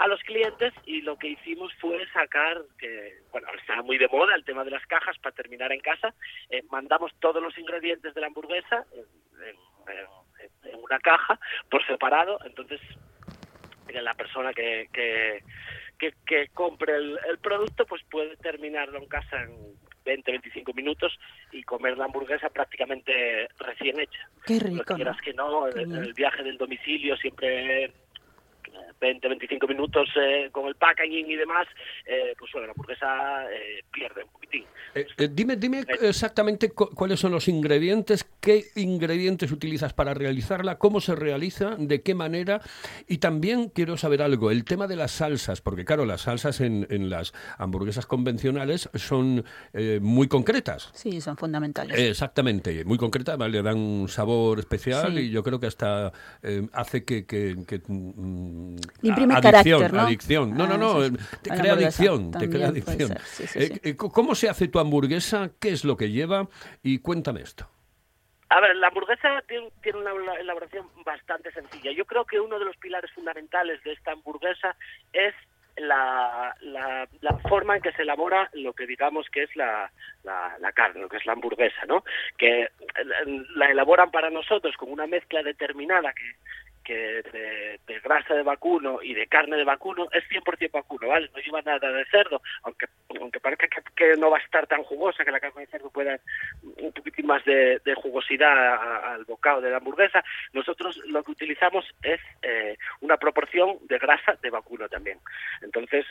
a 0.00 0.08
los 0.08 0.20
clientes 0.22 0.72
y 0.86 1.02
lo 1.02 1.16
que 1.18 1.28
hicimos 1.28 1.72
fue 1.78 2.06
sacar, 2.12 2.62
que 2.78 3.18
bueno, 3.32 3.48
está 3.58 3.82
muy 3.82 3.98
de 3.98 4.08
moda 4.08 4.34
el 4.34 4.44
tema 4.44 4.64
de 4.64 4.70
las 4.70 4.84
cajas 4.86 5.18
para 5.18 5.34
terminar 5.34 5.70
en 5.72 5.80
casa, 5.80 6.14
eh, 6.48 6.62
mandamos 6.70 7.12
todos 7.20 7.42
los 7.42 7.56
ingredientes 7.58 8.14
de 8.14 8.20
la 8.20 8.28
hamburguesa 8.28 8.86
en, 8.92 9.04
en- 9.46 9.98
en- 9.98 10.72
en 10.72 10.80
una 10.82 10.98
caja 11.00 11.38
por 11.70 11.84
separado, 11.86 12.38
entonces 12.44 12.80
la 13.88 14.14
persona 14.14 14.54
que, 14.54 14.88
que, 14.92 15.42
que, 15.98 16.14
que 16.24 16.48
compre 16.54 16.94
el, 16.96 17.18
el 17.28 17.38
producto 17.38 17.84
pues 17.86 18.02
puede 18.10 18.36
terminarlo 18.36 18.98
en 18.98 19.06
casa 19.06 19.42
en 19.42 19.76
20, 20.04 20.30
25 20.30 20.72
minutos 20.72 21.12
y 21.52 21.62
comer 21.64 21.98
la 21.98 22.04
hamburguesa 22.06 22.48
prácticamente 22.50 23.48
recién 23.58 24.00
hecha. 24.00 24.30
Qué 24.46 24.54
Lo 24.60 24.70
rico, 24.70 24.84
¿no? 24.90 24.96
quieras 24.96 25.20
que 25.20 25.34
no, 25.34 25.66
Qué 25.66 25.80
el, 25.80 25.88
bien. 25.88 26.04
el 26.04 26.14
viaje 26.14 26.42
del 26.42 26.56
domicilio 26.56 27.16
siempre 27.16 27.84
eh, 27.84 27.92
20, 29.00 29.28
25 29.28 29.66
minutos 29.66 30.08
eh, 30.16 30.48
con 30.52 30.66
el 30.66 30.74
packaging 30.74 31.30
y 31.30 31.36
demás, 31.36 31.66
eh, 32.06 32.34
pues 32.38 32.50
bueno, 32.52 32.66
la 32.66 32.72
hamburguesa 32.72 33.50
eh, 33.50 33.82
pierde 33.92 34.24
un 34.24 34.30
poquitín. 34.30 34.64
Eh, 34.94 35.06
eh, 35.16 35.28
dime, 35.32 35.56
dime 35.56 35.84
exactamente 36.02 36.70
cu- 36.70 36.90
cuáles 36.94 37.18
son 37.20 37.32
los 37.32 37.48
ingredientes, 37.48 38.28
qué 38.40 38.64
ingredientes 38.76 39.52
utilizas 39.52 39.92
para 39.94 40.12
realizarla, 40.14 40.76
cómo 40.78 41.00
se 41.00 41.14
realiza, 41.14 41.76
de 41.78 42.02
qué 42.02 42.14
manera. 42.14 42.60
Y 43.08 43.18
también 43.18 43.68
quiero 43.70 43.96
saber 43.96 44.20
algo, 44.22 44.50
el 44.50 44.64
tema 44.64 44.86
de 44.86 44.96
las 44.96 45.12
salsas, 45.12 45.60
porque 45.60 45.84
claro, 45.84 46.04
las 46.04 46.22
salsas 46.22 46.60
en, 46.60 46.86
en 46.90 47.08
las 47.08 47.32
hamburguesas 47.58 48.06
convencionales 48.06 48.90
son 48.94 49.44
eh, 49.72 49.98
muy 50.02 50.28
concretas. 50.28 50.90
Sí, 50.92 51.20
son 51.20 51.36
fundamentales. 51.36 51.98
Exactamente, 51.98 52.84
muy 52.84 52.98
concretas, 52.98 53.38
¿vale? 53.38 53.52
le 53.58 53.62
dan 53.62 53.78
un 53.78 54.08
sabor 54.08 54.58
especial 54.58 55.12
Sí. 55.14 55.20
y 55.22 55.30
yo 55.30 55.42
creo 55.42 55.58
que 55.58 55.66
hasta 55.66 56.12
eh, 56.42 56.66
hace 56.72 57.04
que... 57.04 57.24
que, 57.24 57.56
que, 57.66 57.80
mm, 57.86 58.76
imprime 59.02 59.34
a- 59.34 59.40
carácter, 59.40 59.74
adicción, 59.74 59.92
¿no? 59.96 60.02
adicción. 60.02 60.50
No, 60.56 60.66
no, 60.66 60.74
Ah, 60.74 60.78
no, 60.78 61.02
sí, 61.02 61.14
eh, 61.14 61.18
sí. 61.18 61.36
te 61.42 61.50
crea 61.50 61.72
adicción, 61.74 62.30
te 62.32 62.50
crea 62.50 62.68
adicción. 62.68 63.08
ser, 63.08 63.20
sí, 63.22 63.46
sí, 63.46 63.58
Eh, 63.58 63.66
sí. 63.66 63.80
eh, 63.90 63.96
¿Cómo 63.96 64.34
se 64.34 64.48
hace 64.48 64.68
tu 64.68 64.78
hamburguesa? 64.78 65.50
¿Qué 65.60 65.70
es 65.70 65.84
lo 65.84 65.96
que 65.96 66.10
lleva? 66.10 66.48
Y 66.82 66.98
cuéntame 66.98 67.40
esto. 67.42 67.68
A 68.48 68.60
ver, 68.60 68.74
la 68.76 68.88
hamburguesa 68.88 69.42
tiene, 69.46 69.70
tiene 69.82 69.98
una 70.00 70.10
ela- 70.12 70.40
elaboración 70.40 70.86
bastante 71.04 71.52
sencilla. 71.52 71.92
Yo 71.92 72.04
creo 72.04 72.24
que 72.24 72.40
uno 72.40 72.58
de 72.58 72.64
los 72.64 72.76
pilares 72.78 73.10
fundamentales 73.12 73.82
de 73.84 73.92
esta 73.92 74.10
hamburguesa 74.12 74.74
es 75.12 75.34
la, 75.76 76.54
la, 76.60 77.08
la 77.20 77.38
forma 77.48 77.76
en 77.76 77.82
que 77.82 77.92
se 77.92 78.02
elabora 78.02 78.50
lo 78.54 78.72
que 78.72 78.86
digamos 78.88 79.26
que 79.30 79.44
es 79.44 79.54
la, 79.54 79.90
la, 80.24 80.56
la 80.58 80.72
carne, 80.72 81.00
lo 81.00 81.08
que 81.08 81.16
es 81.18 81.24
la 81.26 81.32
hamburguesa, 81.34 81.86
¿no? 81.86 82.02
Que 82.36 82.62
eh, 82.64 82.68
la 83.54 83.70
elaboran 83.70 84.10
para 84.10 84.30
nosotros 84.30 84.76
con 84.76 84.90
una 84.90 85.06
mezcla 85.06 85.42
determinada 85.44 86.12
que, 86.12 86.32
que 86.84 87.22
de, 87.86 88.00
grasa 88.00 88.34
de 88.34 88.42
vacuno 88.42 89.00
y 89.02 89.14
de 89.14 89.26
carne 89.26 89.56
de 89.56 89.64
vacuno 89.64 90.08
es 90.12 90.24
100% 90.28 90.70
vacuno, 90.72 91.08
¿vale? 91.08 91.30
No 91.34 91.40
lleva 91.40 91.62
nada 91.62 91.90
de 91.92 92.04
cerdo, 92.06 92.40
aunque 92.62 92.86
aunque 93.20 93.40
parezca 93.40 93.66
que, 93.96 94.16
no 94.16 94.30
va 94.30 94.38
a 94.38 94.40
estar 94.40 94.66
tan 94.66 94.82
jugosa, 94.84 95.24
que 95.24 95.30
la 95.30 95.40
carne 95.40 95.62
de 95.62 95.66
cerdo 95.66 95.90
pueda 95.90 96.18
un 96.62 96.92
poquitín 96.92 97.26
más 97.26 97.44
de, 97.44 97.80
de 97.84 97.94
jugosidad 97.94 99.12
al 99.12 99.24
bocado 99.24 99.60
de 99.60 99.70
la 99.70 99.78
hamburguesa, 99.78 100.24
nosotros 100.52 100.96
lo 101.06 101.22
que 101.22 101.32
utilizamos 101.32 101.84
es 102.02 102.20
eh, 102.42 102.76
una 103.00 103.16
proporción 103.16 103.78
de 103.88 103.98
grasa 103.98 104.38
de 104.40 104.50
vacuno 104.50 104.88
también. 104.88 105.18
Entonces, 105.62 106.06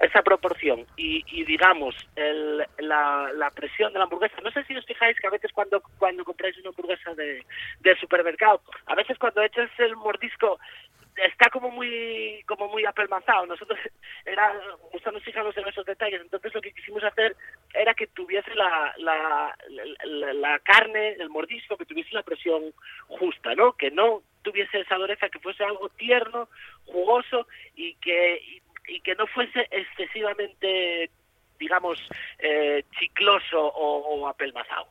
esa 0.00 0.22
proporción. 0.22 0.86
Y, 0.96 1.24
y 1.26 1.44
digamos 1.44 1.94
el- 2.16 2.64
la, 2.78 3.30
la 3.34 3.50
presión 3.50 3.92
de 3.92 3.98
la 3.98 4.04
hamburguesa 4.04 4.40
no 4.42 4.50
sé 4.50 4.64
si 4.64 4.76
os 4.76 4.86
fijáis 4.86 5.18
que 5.18 5.26
a 5.26 5.30
veces 5.30 5.52
cuando 5.52 5.80
cuando 5.98 6.24
compráis 6.24 6.56
una 6.58 6.68
hamburguesa 6.70 7.14
de, 7.14 7.44
de 7.80 7.96
supermercado 7.96 8.62
a 8.86 8.94
veces 8.94 9.18
cuando 9.18 9.42
echas 9.42 9.70
el 9.78 9.96
mordisco 9.96 10.58
está 11.16 11.50
como 11.50 11.70
muy 11.70 12.44
como 12.46 12.68
muy 12.68 12.84
apelmazado. 12.86 13.44
Nosotros 13.46 13.76
era 14.24 14.54
gustarnos 14.92 15.22
fijarnos 15.24 15.56
en 15.56 15.66
esos 15.66 15.84
detalles. 15.84 16.20
Entonces 16.20 16.54
lo 16.54 16.60
que 16.60 16.72
quisimos 16.72 17.02
hacer 17.02 17.34
era 17.74 17.92
que 17.94 18.06
tuviese 18.06 18.54
la, 18.54 18.94
la, 18.98 19.56
la, 20.04 20.32
la 20.32 20.58
carne 20.60 21.14
el 21.18 21.28
mordisco 21.28 21.76
que 21.76 21.86
tuviese 21.86 22.14
la 22.14 22.22
presión 22.22 22.72
justa 23.08 23.54
no 23.56 23.72
que 23.72 23.90
no 23.90 24.22
tuviese 24.42 24.80
esa 24.80 24.94
dureza 24.94 25.28
que 25.28 25.40
fuese 25.40 25.64
algo 25.64 25.88
tierno 25.90 26.48
jugoso 26.86 27.48
y 27.74 27.94
que 27.96 28.40
y- 28.40 28.62
y 28.88 29.00
que 29.00 29.14
no 29.14 29.26
fuese 29.26 29.68
excesivamente, 29.70 31.10
digamos, 31.58 31.98
eh, 32.38 32.84
chicloso 32.98 33.60
o, 33.60 33.98
o 34.16 34.28
apelmazado. 34.28 34.88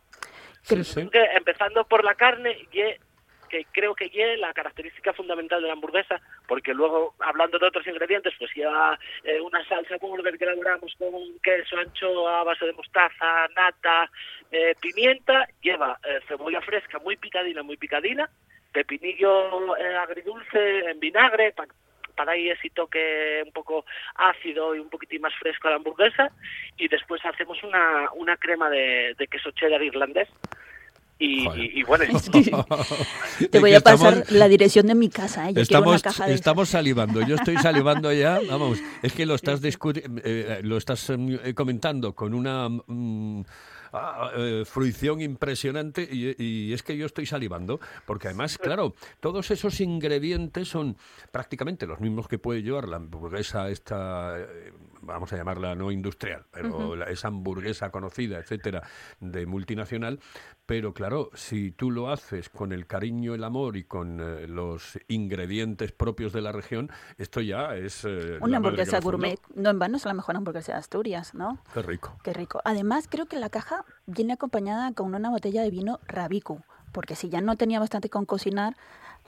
Sí, 0.61 0.83
sí. 0.83 1.09
Que, 1.09 1.23
empezando 1.35 1.85
por 1.87 2.03
la 2.03 2.15
carne, 2.15 2.57
ye- 2.71 2.99
que 3.49 3.63
creo 3.71 3.95
que 3.95 4.09
ye 4.09 4.35
la 4.35 4.53
característica 4.53 5.13
fundamental 5.13 5.61
de 5.61 5.67
la 5.67 5.73
hamburguesa, 5.73 6.19
porque 6.49 6.73
luego, 6.73 7.15
hablando 7.19 7.57
de 7.57 7.67
otros 7.67 7.87
ingredientes, 7.87 8.33
pues 8.37 8.51
lleva 8.53 8.99
eh, 9.23 9.39
una 9.39 9.63
salsa 9.69 9.95
burger 10.01 10.37
que 10.37 10.43
elaboramos 10.43 10.93
con 10.99 11.13
queso, 11.41 11.77
anchoa, 11.77 12.41
a 12.41 12.43
base 12.43 12.65
de 12.65 12.73
mostaza, 12.73 13.47
nata, 13.55 14.11
eh, 14.51 14.75
pimienta, 14.81 15.47
lleva 15.61 15.97
eh, 16.03 16.19
cebolla 16.27 16.59
fresca 16.59 16.99
muy 16.99 17.15
picadina, 17.15 17.63
muy 17.63 17.77
picadina, 17.77 18.29
pepinillo 18.73 19.77
eh, 19.77 19.95
agridulce 19.95 20.79
en 20.89 20.99
vinagre, 20.99 21.53
pa- 21.53 21.67
para 22.17 22.33
ahí 22.33 22.49
ese 22.49 22.69
toque 22.71 23.41
un 23.45 23.53
poco 23.53 23.85
ácido 24.15 24.75
y 24.75 24.79
un 24.79 24.89
poquitín 24.89 25.21
más 25.21 25.33
fresco 25.39 25.67
a 25.67 25.71
la 25.71 25.77
hamburguesa 25.77 26.29
y 26.77 26.89
después 26.89 27.21
hacemos 27.23 27.63
una, 27.63 28.09
una 28.15 28.35
crema 28.35 28.69
de, 28.69 29.15
de 29.17 29.27
queso 29.27 29.51
cheddar 29.51 29.81
irlandés 29.83 30.27
y, 31.19 31.45
Joder. 31.45 31.59
y- 31.63 31.79
y 31.79 31.83
bueno 31.83 32.03
Te 33.51 33.59
voy 33.59 33.73
a 33.73 33.79
pasar 33.81 34.13
estamos- 34.19 34.31
la 34.31 34.47
dirección 34.47 34.87
de 34.87 34.95
mi 34.95 35.09
casa, 35.09 35.49
¿eh? 35.49 35.53
Yo 35.53 35.65
quiero 35.65 35.83
una 35.83 35.95
Estamos, 35.95 36.01
caja 36.03 36.25
de 36.25 36.31
esas. 36.31 36.39
estamos 36.41 36.69
salivando, 36.69 37.21
yo 37.25 37.35
estoy 37.35 37.57
salivando 37.57 38.11
ya, 38.13 38.39
vamos, 38.49 38.79
es 39.01 39.13
que 39.13 39.25
lo 39.25 39.35
estás, 39.35 39.61
discuti- 39.61 40.03
eh, 40.23 40.59
lo 40.63 40.77
estás 40.77 41.09
em, 41.09 41.39
eh, 41.43 41.53
comentando 41.53 42.13
con 42.13 42.33
una 42.33 42.69
mm, 42.69 43.43
ah, 43.93 44.31
eh, 44.35 44.63
fruición 44.65 45.21
impresionante 45.21 46.07
y, 46.09 46.35
y 46.43 46.73
es 46.73 46.83
que 46.83 46.97
yo 46.97 47.05
estoy 47.05 47.25
salivando, 47.25 47.79
porque 48.05 48.27
además, 48.27 48.57
claro, 48.57 48.95
todos 49.19 49.51
esos 49.51 49.79
ingredientes 49.81 50.67
son 50.67 50.97
prácticamente 51.31 51.85
los 51.85 51.99
mismos 51.99 52.27
que 52.27 52.39
puede 52.39 52.61
llevar 52.61 52.87
la 52.87 52.97
hamburguesa 52.97 53.69
esta, 53.69 54.39
eh, 54.39 54.73
vamos 55.07 55.33
a 55.33 55.37
llamarla 55.37 55.73
no 55.73 55.91
industrial, 55.91 56.45
pero 56.51 56.95
la- 56.95 57.05
esa 57.05 57.29
hamburguesa 57.29 57.89
conocida, 57.89 58.37
etcétera, 58.37 58.83
de 59.19 59.45
multinacional, 59.47 60.19
pero 60.67 60.93
claro, 60.93 61.31
si 61.33 61.71
tú 61.71 61.89
lo 61.91 62.11
haces 62.11 62.49
con 62.49 62.71
el 62.73 62.85
cariño, 62.85 63.33
el 63.33 63.43
amor 63.43 63.77
y 63.77 63.85
con 63.85 64.19
eh, 64.21 64.47
los 64.47 64.99
ingredientes 65.07 65.91
propios 65.93 66.33
de 66.33 66.41
la 66.41 66.51
región, 66.51 66.91
esto 67.17 67.41
ya 67.41 67.75
es... 67.75 68.03
eh, 68.05 68.37
Una 68.41 68.57
hamburguesa 68.57 68.99
gourmet, 68.99 69.39
no 69.55 69.69
en 69.69 69.79
vano 69.79 69.97
es 69.97 70.05
la 70.05 70.13
mejor 70.13 70.35
hamburguesa 70.35 70.73
de 70.73 70.79
Asturias, 70.79 71.33
¿no? 71.33 71.57
Qué 71.73 71.81
rico. 71.81 72.15
Qué 72.23 72.33
rico. 72.33 72.61
Además, 72.65 73.07
creo 73.09 73.25
que 73.25 73.39
la 73.39 73.49
caja 73.49 73.85
viene 74.05 74.33
acompañada 74.33 74.91
con 74.93 75.15
una 75.15 75.29
botella 75.29 75.61
de 75.63 75.71
vino 75.71 75.99
Rabicu, 76.05 76.61
porque 76.91 77.15
si 77.15 77.29
ya 77.29 77.41
no 77.41 77.55
tenía 77.55 77.79
bastante 77.79 78.09
con 78.09 78.25
cocinar, 78.25 78.75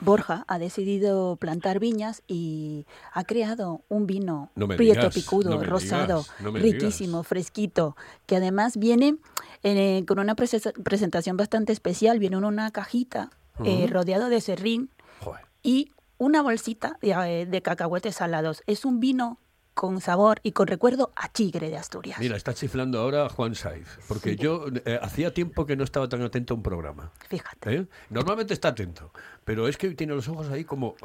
Borja 0.01 0.45
ha 0.47 0.59
decidido 0.59 1.35
plantar 1.35 1.79
viñas 1.79 2.23
y 2.27 2.85
ha 3.13 3.23
creado 3.23 3.81
un 3.89 4.07
vino 4.07 4.51
No 4.55 4.67
prieto 4.67 5.01
digas, 5.01 5.13
picudo, 5.15 5.49
no 5.57 5.63
rosado, 5.63 6.19
digas, 6.23 6.41
no 6.41 6.51
me 6.51 6.59
riquísimo, 6.59 7.17
digas. 7.17 7.27
fresquito, 7.27 7.95
que 8.25 8.37
además 8.37 8.77
viene 8.77 9.17
eh, 9.63 10.03
con 10.07 10.19
una 10.19 10.35
prese- 10.35 10.73
presentación 10.83 11.35
bastante 11.37 11.73
especial, 11.73 12.19
viene 12.19 12.37
en 12.37 12.45
una 12.45 12.71
cajita 12.71 13.29
eh, 13.65 13.83
Ujú. 13.85 13.93
rodeado 13.93 14.29
de 14.29 14.39
serrín 14.41 14.89
Joder. 15.21 15.45
y 15.63 15.91
una 16.17 16.41
bolsita 16.41 16.97
de, 17.01 17.11
eh, 17.11 17.45
de 17.45 17.61
cacahuetes 17.61 18.15
salados. 18.15 18.63
Es 18.67 18.85
un 18.85 18.99
vino 18.99 19.37
con 19.79 20.01
sabor 20.01 20.41
y 20.43 20.51
con 20.51 20.67
recuerdo 20.67 21.13
a 21.15 21.31
Chigre 21.31 21.69
de 21.69 21.77
Asturias. 21.77 22.19
Mira, 22.19 22.35
está 22.35 22.53
chiflando 22.53 22.99
ahora 22.99 23.29
Juan 23.29 23.55
Saiz, 23.55 23.87
porque 24.09 24.35
yo 24.35 24.65
eh, 24.83 24.99
hacía 25.01 25.33
tiempo 25.33 25.65
que 25.65 25.77
no 25.77 25.85
estaba 25.85 26.09
tan 26.09 26.21
atento 26.21 26.53
a 26.53 26.57
un 26.57 26.63
programa. 26.63 27.13
Fíjate, 27.29 27.75
¿eh? 27.75 27.87
Normalmente 28.09 28.53
está 28.53 28.67
atento, 28.67 29.13
pero 29.45 29.69
es 29.69 29.77
que 29.77 29.91
tiene 29.91 30.13
los 30.13 30.27
ojos 30.27 30.49
ahí 30.49 30.65
como... 30.65 30.95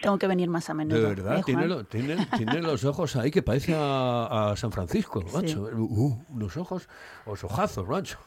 tengo 0.00 0.18
que 0.18 0.26
venir 0.26 0.48
más 0.48 0.70
a 0.70 0.74
menudo. 0.74 0.98
De 0.98 1.04
verdad, 1.06 1.38
¿eh, 1.40 1.42
tiene, 1.44 1.66
Juan? 1.66 1.68
lo- 1.78 1.84
tiene, 1.84 2.26
tiene 2.34 2.62
los 2.62 2.82
ojos 2.84 3.14
ahí 3.16 3.30
que 3.30 3.42
parece 3.42 3.74
a, 3.76 4.52
a 4.52 4.56
San 4.56 4.72
Francisco, 4.72 5.22
macho. 5.32 5.64
Uh, 5.70 6.24
unos 6.30 6.56
ojos, 6.56 6.88
os 7.26 7.44
ojazos, 7.44 7.86
macho. 7.86 8.18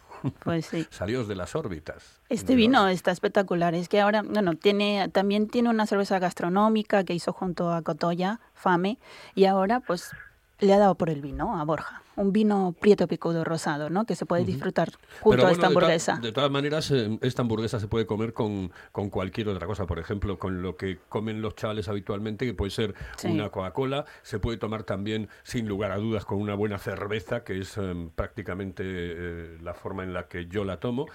Pues 0.43 0.65
sí. 0.65 0.87
Salidos 0.91 1.27
de 1.27 1.35
las 1.35 1.55
órbitas. 1.55 2.21
Este 2.29 2.55
vino 2.55 2.87
está 2.87 3.11
espectacular. 3.11 3.75
Es 3.75 3.89
que 3.89 4.01
ahora, 4.01 4.21
bueno, 4.21 4.55
tiene, 4.55 5.09
también 5.09 5.47
tiene 5.47 5.69
una 5.69 5.85
cerveza 5.85 6.19
gastronómica 6.19 7.03
que 7.03 7.13
hizo 7.13 7.33
junto 7.33 7.71
a 7.71 7.81
Cotoya, 7.81 8.39
Fame, 8.53 8.97
y 9.35 9.45
ahora 9.45 9.79
pues 9.79 10.11
le 10.59 10.73
ha 10.73 10.77
dado 10.77 10.95
por 10.95 11.09
el 11.09 11.21
vino 11.21 11.59
a 11.59 11.63
Borja. 11.63 12.01
Un 12.17 12.33
vino 12.33 12.75
prieto 12.79 13.07
picudo 13.07 13.43
rosado, 13.43 13.89
¿no? 13.89 14.05
Que 14.05 14.15
se 14.15 14.25
puede 14.25 14.43
disfrutar 14.43 14.89
junto 15.21 15.45
a 15.47 15.51
esta 15.51 15.61
de 15.61 15.67
hamburguesa. 15.67 16.17
De, 16.19 16.31
todas 16.31 16.51
maneras, 16.51 16.91
eh, 16.91 17.17
esta 17.21 17.43
hamburguesa 17.43 17.79
se 17.79 17.87
puede 17.87 18.05
comer 18.05 18.33
con, 18.33 18.71
con 18.91 19.09
cualquier 19.09 19.47
otra 19.49 19.67
cosa. 19.67 19.85
Por 19.85 19.99
ejemplo, 19.99 20.39
con 20.39 20.61
lo 20.61 20.75
que 20.75 20.97
comen 21.09 21.41
los 21.41 21.55
chavales 21.55 21.87
habitualmente, 21.87 22.45
que 22.45 22.53
puede 22.53 22.71
ser 22.71 22.95
Sí. 23.17 23.27
una 23.27 23.49
Coca-Cola. 23.49 24.05
Se 24.23 24.39
puede 24.39 24.57
tomar 24.57 24.83
también, 24.83 25.29
sin 25.43 25.67
lugar 25.67 25.91
a 25.91 25.97
dudas, 25.97 26.25
con 26.25 26.41
una 26.41 26.55
buena 26.55 26.77
cerveza, 26.79 27.43
que 27.43 27.59
es 27.59 27.77
eh, 27.77 28.09
prácticamente 28.15 28.83
eh, 28.85 29.57
la 29.61 29.73
forma 29.73 30.03
en 30.03 30.13
la 30.13 30.27
que 30.27 30.47
yo 30.47 30.65
la 30.65 30.79
tomo. 30.79 31.05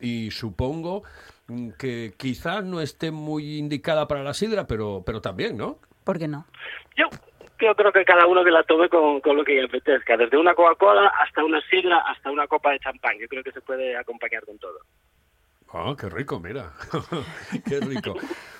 Y 0.00 0.30
supongo 0.30 1.02
mm, 1.48 1.70
que 1.78 2.14
quizás 2.16 2.64
no 2.64 2.80
esté 2.80 3.10
muy 3.10 3.58
indicada 3.58 4.06
para 4.06 4.22
la 4.22 4.32
sidra, 4.32 4.66
pero, 4.66 5.02
pero 5.04 5.20
también, 5.20 5.56
¿no? 5.56 5.78
¿Por 6.04 6.18
qué 6.18 6.28
no? 6.28 6.46
yo, 6.96 7.06
yo 7.66 7.74
creo 7.74 7.92
que 7.92 8.04
cada 8.04 8.26
uno 8.26 8.44
que 8.44 8.50
la 8.50 8.62
tome 8.64 8.88
con, 8.88 9.20
con 9.20 9.36
lo 9.36 9.44
que 9.44 9.54
le 9.54 9.64
apetezca, 9.64 10.16
desde 10.16 10.36
una 10.36 10.54
Coca-Cola 10.54 11.08
hasta 11.20 11.44
una 11.44 11.60
sidra, 11.68 11.98
hasta 12.06 12.30
una 12.30 12.46
copa 12.46 12.70
de 12.72 12.78
champán. 12.80 13.18
Yo 13.18 13.28
creo 13.28 13.42
que 13.42 13.52
se 13.52 13.60
puede 13.60 13.96
acompañar 13.96 14.44
con 14.44 14.58
todo. 14.58 14.78
Ah, 15.74 15.94
qué 15.98 16.08
rico, 16.10 16.38
mira. 16.38 16.70
qué 17.66 17.80
rico. 17.80 18.14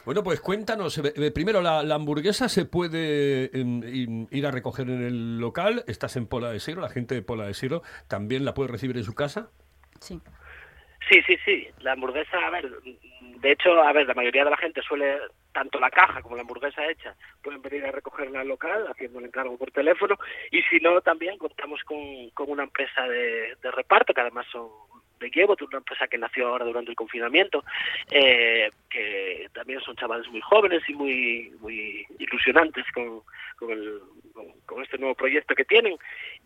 Bueno, 0.07 0.23
pues 0.23 0.41
cuéntanos. 0.41 0.97
eh, 0.97 1.13
eh, 1.15 1.31
Primero, 1.31 1.61
la, 1.61 1.83
la 1.83 1.97
hamburguesa 1.97 2.49
se 2.49 2.65
puede 2.65 3.51
em, 3.59 3.83
in- 3.85 4.29
ir 4.31 4.47
a 4.47 4.51
recoger 4.51 4.89
en 4.89 5.03
el 5.03 5.39
local. 5.39 5.85
Estás 5.87 6.17
en 6.17 6.27
Pola 6.27 6.51
de 6.51 6.59
Siro, 6.61 6.81
la 6.81 6.89
gente 6.89 7.15
de 7.15 7.21
Pola 7.23 7.47
de 7.47 7.53
Siro 7.55 7.83
también 8.09 8.47
la 8.47 8.55
puede 8.55 8.71
recibir 8.73 8.97
en 8.97 9.05
su 9.05 9.15
casa. 9.15 9.51
Sí. 10.01 10.21
Sí, 11.11 11.21
sí, 11.27 11.37
sí. 11.45 11.69
La 11.81 11.93
hamburguesa, 11.93 12.39
a 12.47 12.51
ver, 12.51 12.71
de 13.43 13.51
hecho, 13.51 13.83
a 13.83 13.93
ver, 13.93 14.07
la 14.07 14.15
mayoría 14.15 14.45
de 14.45 14.51
la 14.51 14.57
gente 14.57 14.81
suele 14.83 15.19
tanto 15.53 15.81
la 15.81 15.91
caja 15.91 16.23
como 16.23 16.37
la 16.37 16.43
hamburguesa 16.43 16.89
hecha 16.89 17.15
pueden 17.43 17.61
venir 17.61 17.85
a 17.85 17.91
recogerla 17.91 18.41
al 18.41 18.49
local 18.49 18.87
haciendo 18.89 19.19
el 19.19 19.27
encargo 19.27 19.59
por 19.59 19.73
teléfono 19.73 20.17
y 20.53 20.63
si 20.63 20.79
no 20.79 21.01
también 21.01 21.37
contamos 21.39 21.83
con, 21.83 22.31
con 22.31 22.49
una 22.49 22.63
empresa 22.63 23.03
de, 23.09 23.57
de 23.61 23.71
reparto 23.73 24.15
que 24.15 24.21
además 24.21 24.47
son 24.53 24.69
de 25.19 25.31
Kievo, 25.31 25.57
una 25.61 25.79
empresa 25.79 26.07
que 26.09 26.19
nació 26.19 26.49
ahora 26.49 26.65
durante 26.65 26.91
el 26.91 26.97
confinamiento, 26.97 27.65
eh, 28.11 28.71
que 28.91 29.49
también 29.55 29.81
son 29.81 29.97
chavales 29.97 30.29
muy 30.29 30.41
jóvenes 30.41 30.83
y 30.89 30.95
muy 30.95 31.53
muy 31.61 32.07
ilusionantes 32.19 32.85
con, 32.93 33.23
con, 33.57 33.71
el, 33.71 34.01
con, 34.67 34.83
este 34.83 34.99
nuevo 34.99 35.15
proyecto 35.15 35.55
que 35.55 35.65
tienen 35.65 35.97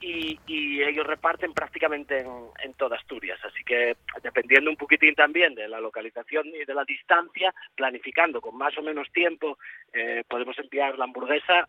y, 0.00 0.38
y 0.46 0.82
ellos 0.82 1.06
reparten 1.06 1.52
prácticamente 1.52 2.18
en, 2.18 2.28
en 2.62 2.74
toda 2.74 2.96
Asturias. 2.96 3.40
Así 3.44 3.64
que 3.64 3.96
dependiendo 4.36 4.70
un 4.70 4.76
poquitín 4.76 5.14
también 5.14 5.54
de 5.54 5.66
la 5.68 5.80
localización 5.80 6.46
y 6.48 6.64
de 6.64 6.74
la 6.74 6.84
distancia, 6.84 7.54
planificando 7.74 8.40
con 8.40 8.56
más 8.56 8.76
o 8.78 8.82
menos 8.82 9.08
tiempo, 9.12 9.58
eh, 9.92 10.22
podemos 10.28 10.58
enviar 10.58 10.98
la 10.98 11.04
hamburguesa, 11.04 11.66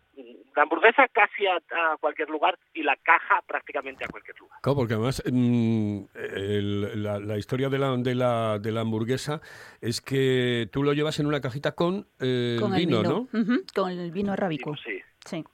la 0.54 0.62
hamburguesa 0.62 1.08
casi 1.08 1.46
a, 1.46 1.56
a 1.56 1.96
cualquier 1.98 2.28
lugar 2.28 2.58
y 2.74 2.82
la 2.82 2.96
caja 2.96 3.42
prácticamente 3.46 4.04
a 4.04 4.08
cualquier 4.08 4.38
lugar. 4.38 4.58
Claro, 4.62 4.76
porque 4.76 4.94
además 4.94 5.22
mm, 5.30 5.98
el- 6.14 7.02
la, 7.02 7.18
la 7.18 7.38
historia 7.38 7.68
de 7.68 7.78
la, 7.78 7.96
de, 7.96 8.14
la, 8.14 8.58
de 8.58 8.72
la 8.72 8.80
hamburguesa 8.82 9.40
es 9.80 10.00
que 10.00 10.68
tú 10.72 10.82
lo 10.82 10.92
llevas 10.92 11.18
en 11.20 11.26
una 11.26 11.40
cajita 11.40 11.72
con, 11.72 12.06
eh, 12.20 12.56
con 12.60 12.74
vino, 12.74 12.98
el 12.98 13.02
¿no? 13.08 13.28
vino. 13.32 13.42
Ujú, 13.54 13.64
con 13.74 13.90
el 13.90 14.10
vino 14.12 14.32
arábico. 14.32 14.76
Sí. 14.76 14.82
Sí. 14.88 14.97
Sí. 15.28 15.44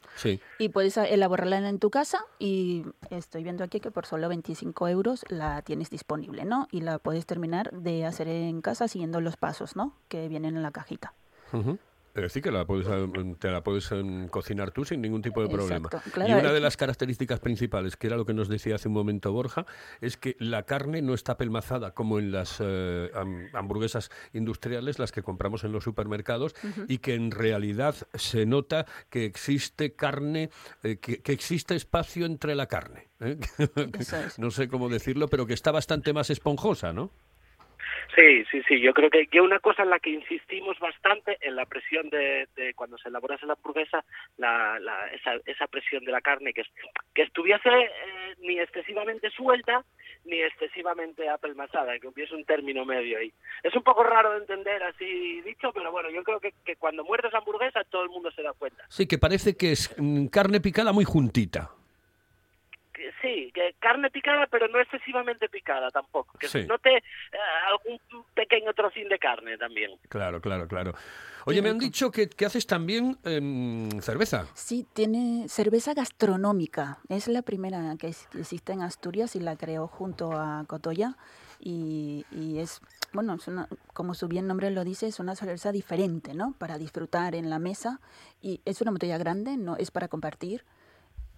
Y 0.59 0.69
puedes 0.71 0.97
a- 0.99 1.07
elaborarla 1.07 1.59
en 1.69 1.79
tu 1.79 1.91
casa 1.91 2.25
y 2.39 2.85
estoy 3.11 3.43
viendo 3.43 3.65
aquí 3.65 3.81
que 3.81 3.91
por 3.91 4.07
solo 4.07 4.29
25 4.29 4.89
euros 4.89 5.25
la 5.29 5.63
tienes 5.63 5.91
disponible, 5.91 6.45
¿no? 6.45 6.69
Y 6.71 6.81
la 6.81 6.99
puedes 6.99 7.27
terminar 7.27 7.71
de 7.73 8.07
hacer 8.07 8.29
en 8.29 8.61
casa 8.63 8.89
siguiendo 8.89 9.21
los 9.21 9.37
pasos, 9.37 9.77
¿no? 9.77 9.95
Que 10.09 10.29
vienen 10.29 10.57
en 10.57 10.63
la 10.63 10.71
cajita. 10.71 11.13
Es 12.15 12.23
decir, 12.23 12.43
que 12.43 12.53
la 12.53 12.65
puedes, 12.65 12.87
eh, 12.89 13.35
te 13.41 13.51
la 13.51 13.63
puedes 13.65 13.91
em, 13.91 14.29
cocinar 14.29 14.71
tú 14.71 14.85
sin 14.85 15.03
ningún 15.03 15.21
tipo 15.21 15.41
de 15.43 15.49
problema. 15.49 15.89
Exacto, 15.93 16.11
y 16.29 16.31
una 16.33 16.49
es 16.49 16.55
de 16.55 16.61
las 16.61 16.77
características 16.77 17.41
principales, 17.41 17.97
que 17.97 18.07
era 18.07 18.17
lo 18.17 18.25
que 18.25 18.35
nos 18.35 18.49
decía 18.49 18.77
hace 18.77 18.87
un 18.87 18.95
momento 18.95 19.33
Borja, 19.33 19.67
es 20.01 20.17
que 20.17 20.37
la 20.39 20.63
carne 20.63 21.03
no 21.03 21.13
está 21.15 21.37
pelmazada 21.37 21.93
como 21.93 22.21
en 22.21 22.31
las 22.31 22.59
eh, 22.61 23.11
ham- 23.15 23.49
hamburguesas 23.53 24.11
industriales, 24.33 25.01
las 25.01 25.11
que 25.11 25.23
compramos 25.25 25.65
en 25.65 25.73
los 25.73 25.83
supermercados, 25.83 26.55
y 26.87 26.99
que 26.99 27.15
en 27.15 27.33
realidad 27.33 27.97
se 28.15 28.47
nota 28.47 28.87
que 29.11 29.25
existe 29.25 29.95
carne, 29.95 30.51
eh, 30.85 30.99
que, 30.99 31.21
que 31.21 31.33
existe 31.33 31.75
espacio 31.75 32.27
entre 32.27 32.55
la 32.55 32.67
carne. 32.67 33.09
¿eh? 33.19 33.39
No 34.39 34.51
sé 34.53 34.69
cómo 34.69 34.89
decirlo, 34.89 35.27
pero 35.29 35.47
que 35.47 35.55
está 35.55 35.73
bastante 35.73 36.13
más 36.13 36.31
esponjosa, 36.31 36.93
¿no? 36.93 37.11
Sí, 38.15 38.45
sí, 38.51 38.63
sí. 38.69 38.81
Yo 38.81 38.93
creo 38.95 39.11
que, 39.11 39.27
que 39.27 39.41
una 39.41 39.59
cosa 39.59 39.83
en 39.83 39.91
la 39.91 39.99
que 39.99 40.11
insistimos 40.11 40.79
bastante 40.79 41.37
en 41.41 41.57
la 41.57 41.67
presión 41.67 42.09
de, 42.11 42.49
de 42.57 42.75
cuando 42.75 42.97
se 42.99 43.09
elabora 43.09 43.37
la 43.43 43.55
hamburguesa, 43.55 44.05
la, 44.37 44.79
la- 44.79 45.09
esa, 45.09 45.33
esa 45.47 45.67
presión 45.67 46.05
de 46.05 46.13
la 46.13 46.21
carne 46.21 46.53
que, 46.53 46.63
que 47.15 47.23
estuviese 47.23 47.69
eh, 47.69 48.35
ni 48.41 48.59
excesivamente 48.59 49.31
suelta 49.31 49.85
ni 50.27 50.41
excesivamente 50.41 51.29
apelmazada, 51.29 51.99
que 51.99 52.09
hubiese 52.09 52.35
un 52.35 52.45
término 52.47 52.85
medio 52.87 53.19
ahí. 53.19 53.31
Es 53.63 53.75
un 53.77 53.83
poco 53.83 54.03
raro 54.05 54.31
de 54.33 54.39
entender 54.39 54.83
así 54.83 55.43
dicho, 55.43 55.71
pero 55.75 55.93
bueno, 55.93 56.09
yo 56.11 56.23
creo 56.25 56.41
que, 56.41 56.55
que 56.65 56.77
cuando 56.77 57.05
muerdes 57.05 57.35
hamburguesa 57.35 57.85
todo 57.85 58.05
el 58.05 58.09
mundo 58.11 58.31
se 58.31 58.43
da 58.43 58.53
cuenta. 58.55 58.85
Sí, 58.89 59.07
que 59.07 59.19
parece 59.19 59.55
que 59.57 59.73
es 59.73 59.95
mm, 59.99 60.29
carne 60.29 60.61
picada 60.61 60.93
muy 60.93 61.05
juntita. 61.05 61.71
Que 62.95 63.11
sí, 63.21 63.51
que 63.53 63.75
carne 63.81 64.09
picada, 64.11 64.47
pero 64.47 64.69
no 64.69 64.79
excesivamente 64.81 65.49
picada 65.49 65.91
tampoco. 65.91 66.39
Que 66.39 66.47
Sí. 66.49 66.63
se 66.63 66.67
note 66.67 66.97
eh, 66.97 67.03
algún 67.69 67.99
pequeño 68.35 68.73
trocín 68.73 69.09
de 69.09 69.19
carne 69.19 69.59
también. 69.59 69.91
Claro, 70.09 70.41
claro, 70.41 70.69
claro. 70.69 70.95
Oye, 71.47 71.61
me 71.61 71.69
han 71.71 71.79
dicho 71.79 72.11
que, 72.11 72.29
que 72.29 72.47
haces 72.47 72.67
también 72.67 73.19
em, 73.25 73.91
cerveza. 74.01 74.47
Sí, 74.55 74.87
tiene 74.95 75.47
cerveza 75.49 75.93
gastronómica. 75.93 76.99
Es 77.09 77.29
la 77.29 77.43
primera 77.43 77.97
que 77.99 78.07
existe 78.09 78.73
en 78.73 78.81
Asturias 78.83 79.37
y 79.37 79.41
la 79.41 79.57
creó 79.57 79.87
junto 79.89 80.33
a 80.33 80.65
Cotoya. 80.67 81.17
Y, 81.61 82.25
y 82.31 82.59
es, 82.61 82.81
bueno, 83.13 83.35
es 83.35 83.49
una- 83.49 83.69
como 83.93 84.15
su 84.15 84.29
bien 84.29 84.47
nombre 84.47 84.71
lo 84.71 84.85
dice, 84.85 85.07
es 85.07 85.19
una 85.21 85.35
cerveza 85.35 85.73
diferente, 85.73 86.35
¿no? 86.35 86.55
Para 86.59 86.79
disfrutar 86.79 87.35
en 87.35 87.51
la 87.51 87.59
mesa. 87.59 88.01
Y 88.41 88.61
es 88.65 88.81
una 88.81 88.91
botella 88.93 89.19
grande, 89.19 89.57
no 89.57 89.77
es 89.77 89.91
para 89.91 90.09
compartir. 90.09 90.65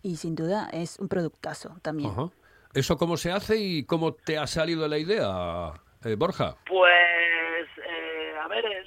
Y 0.06 0.14
sin 0.14 0.36
duda 0.36 0.68
es 0.72 1.00
un 1.00 1.08
productazo 1.08 1.78
también. 1.82 2.10
Ajá. 2.12 2.28
¿Eso 2.72 2.96
cómo 2.96 3.16
se 3.16 3.32
hace 3.32 3.56
y 3.56 3.84
cómo 3.84 4.14
te 4.14 4.38
ha 4.38 4.46
salido 4.46 4.86
la 4.86 4.98
idea, 4.98 5.72
eh, 6.04 6.14
Borja? 6.16 6.54
Pues, 6.64 7.66
eh, 7.84 8.34
a 8.40 8.46
ver, 8.46 8.64
eh, 8.66 8.86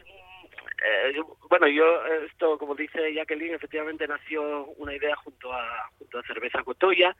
eh, 0.82 1.12
yo- 1.14 1.36
bueno, 1.50 1.68
yo 1.68 2.06
esto, 2.26 2.58
como 2.58 2.74
dice 2.74 3.14
Jacqueline, 3.14 3.56
efectivamente 3.56 4.08
nació 4.08 4.68
una 4.78 4.96
idea 4.96 5.14
junto 5.18 5.52
a, 5.52 5.90
junto 5.98 6.20
a 6.20 6.24
Cerveza 6.24 6.64
Cotoya. 6.64 7.14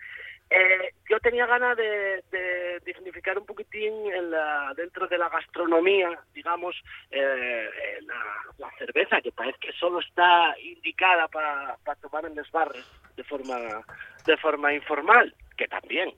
Eh, 0.50 0.94
yo 1.10 1.20
tenía 1.20 1.46
ganas 1.46 1.76
de, 1.76 2.24
de 2.32 2.80
dignificar 2.86 3.38
un 3.38 3.46
poquitín 3.46 3.94
en 4.14 4.32
la, 4.32 4.74
dentro 4.78 5.08
de 5.08 5.18
la 5.18 5.28
gastronomía, 5.30 6.18
digamos, 6.34 6.74
la, 7.12 8.16
la 8.58 8.72
cerveza, 8.78 9.20
que 9.22 9.32
parece 9.34 9.60
que 9.60 9.74
solo 9.74 10.00
está 10.00 10.56
indicada 10.60 11.28
para 11.28 11.78
tomar 12.02 12.26
en 12.26 12.36
los 12.36 12.50
bares 12.52 12.86
de 13.20 13.26
forma, 13.26 13.84
de 14.26 14.38
forma 14.38 14.74
informal, 14.74 15.36
que 15.58 15.68
también. 15.68 16.14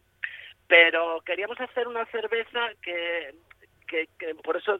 Pero 0.68 1.20
queríamos 1.26 1.60
hacer 1.60 1.88
una 1.88 2.06
cerveza 2.06 2.70
que, 2.82 3.34
que, 3.88 4.08
por 4.44 4.56
eso 4.56 4.80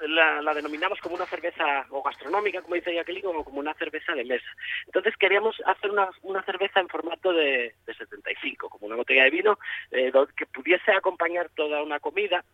la, 0.00 0.52
denominamos 0.52 0.98
como 1.00 1.14
una 1.14 1.26
cerveza 1.26 1.86
o 1.90 2.02
gastronómica, 2.02 2.60
como 2.60 2.74
dice 2.74 2.92
Jacqueline, 2.92 3.26
o 3.26 3.44
como 3.44 3.60
una 3.60 3.72
cerveza 3.74 4.14
de 4.14 4.24
mesa. 4.24 4.50
Entonces 4.86 5.16
queríamos 5.16 5.54
hacer 5.64 5.92
una, 5.92 6.10
una 6.22 6.42
cerveza 6.42 6.80
en 6.80 6.88
formato 6.88 7.32
de, 7.32 7.74
de 7.86 7.94
75, 7.94 8.68
como 8.68 8.86
una 8.86 8.96
botella 8.96 9.24
de 9.24 9.30
vino, 9.30 9.58
eh, 9.92 10.12
que 10.36 10.46
pudiese 10.46 10.90
acompañar 10.90 11.50
toda 11.54 11.84
una 11.84 12.00
comida. 12.00 12.44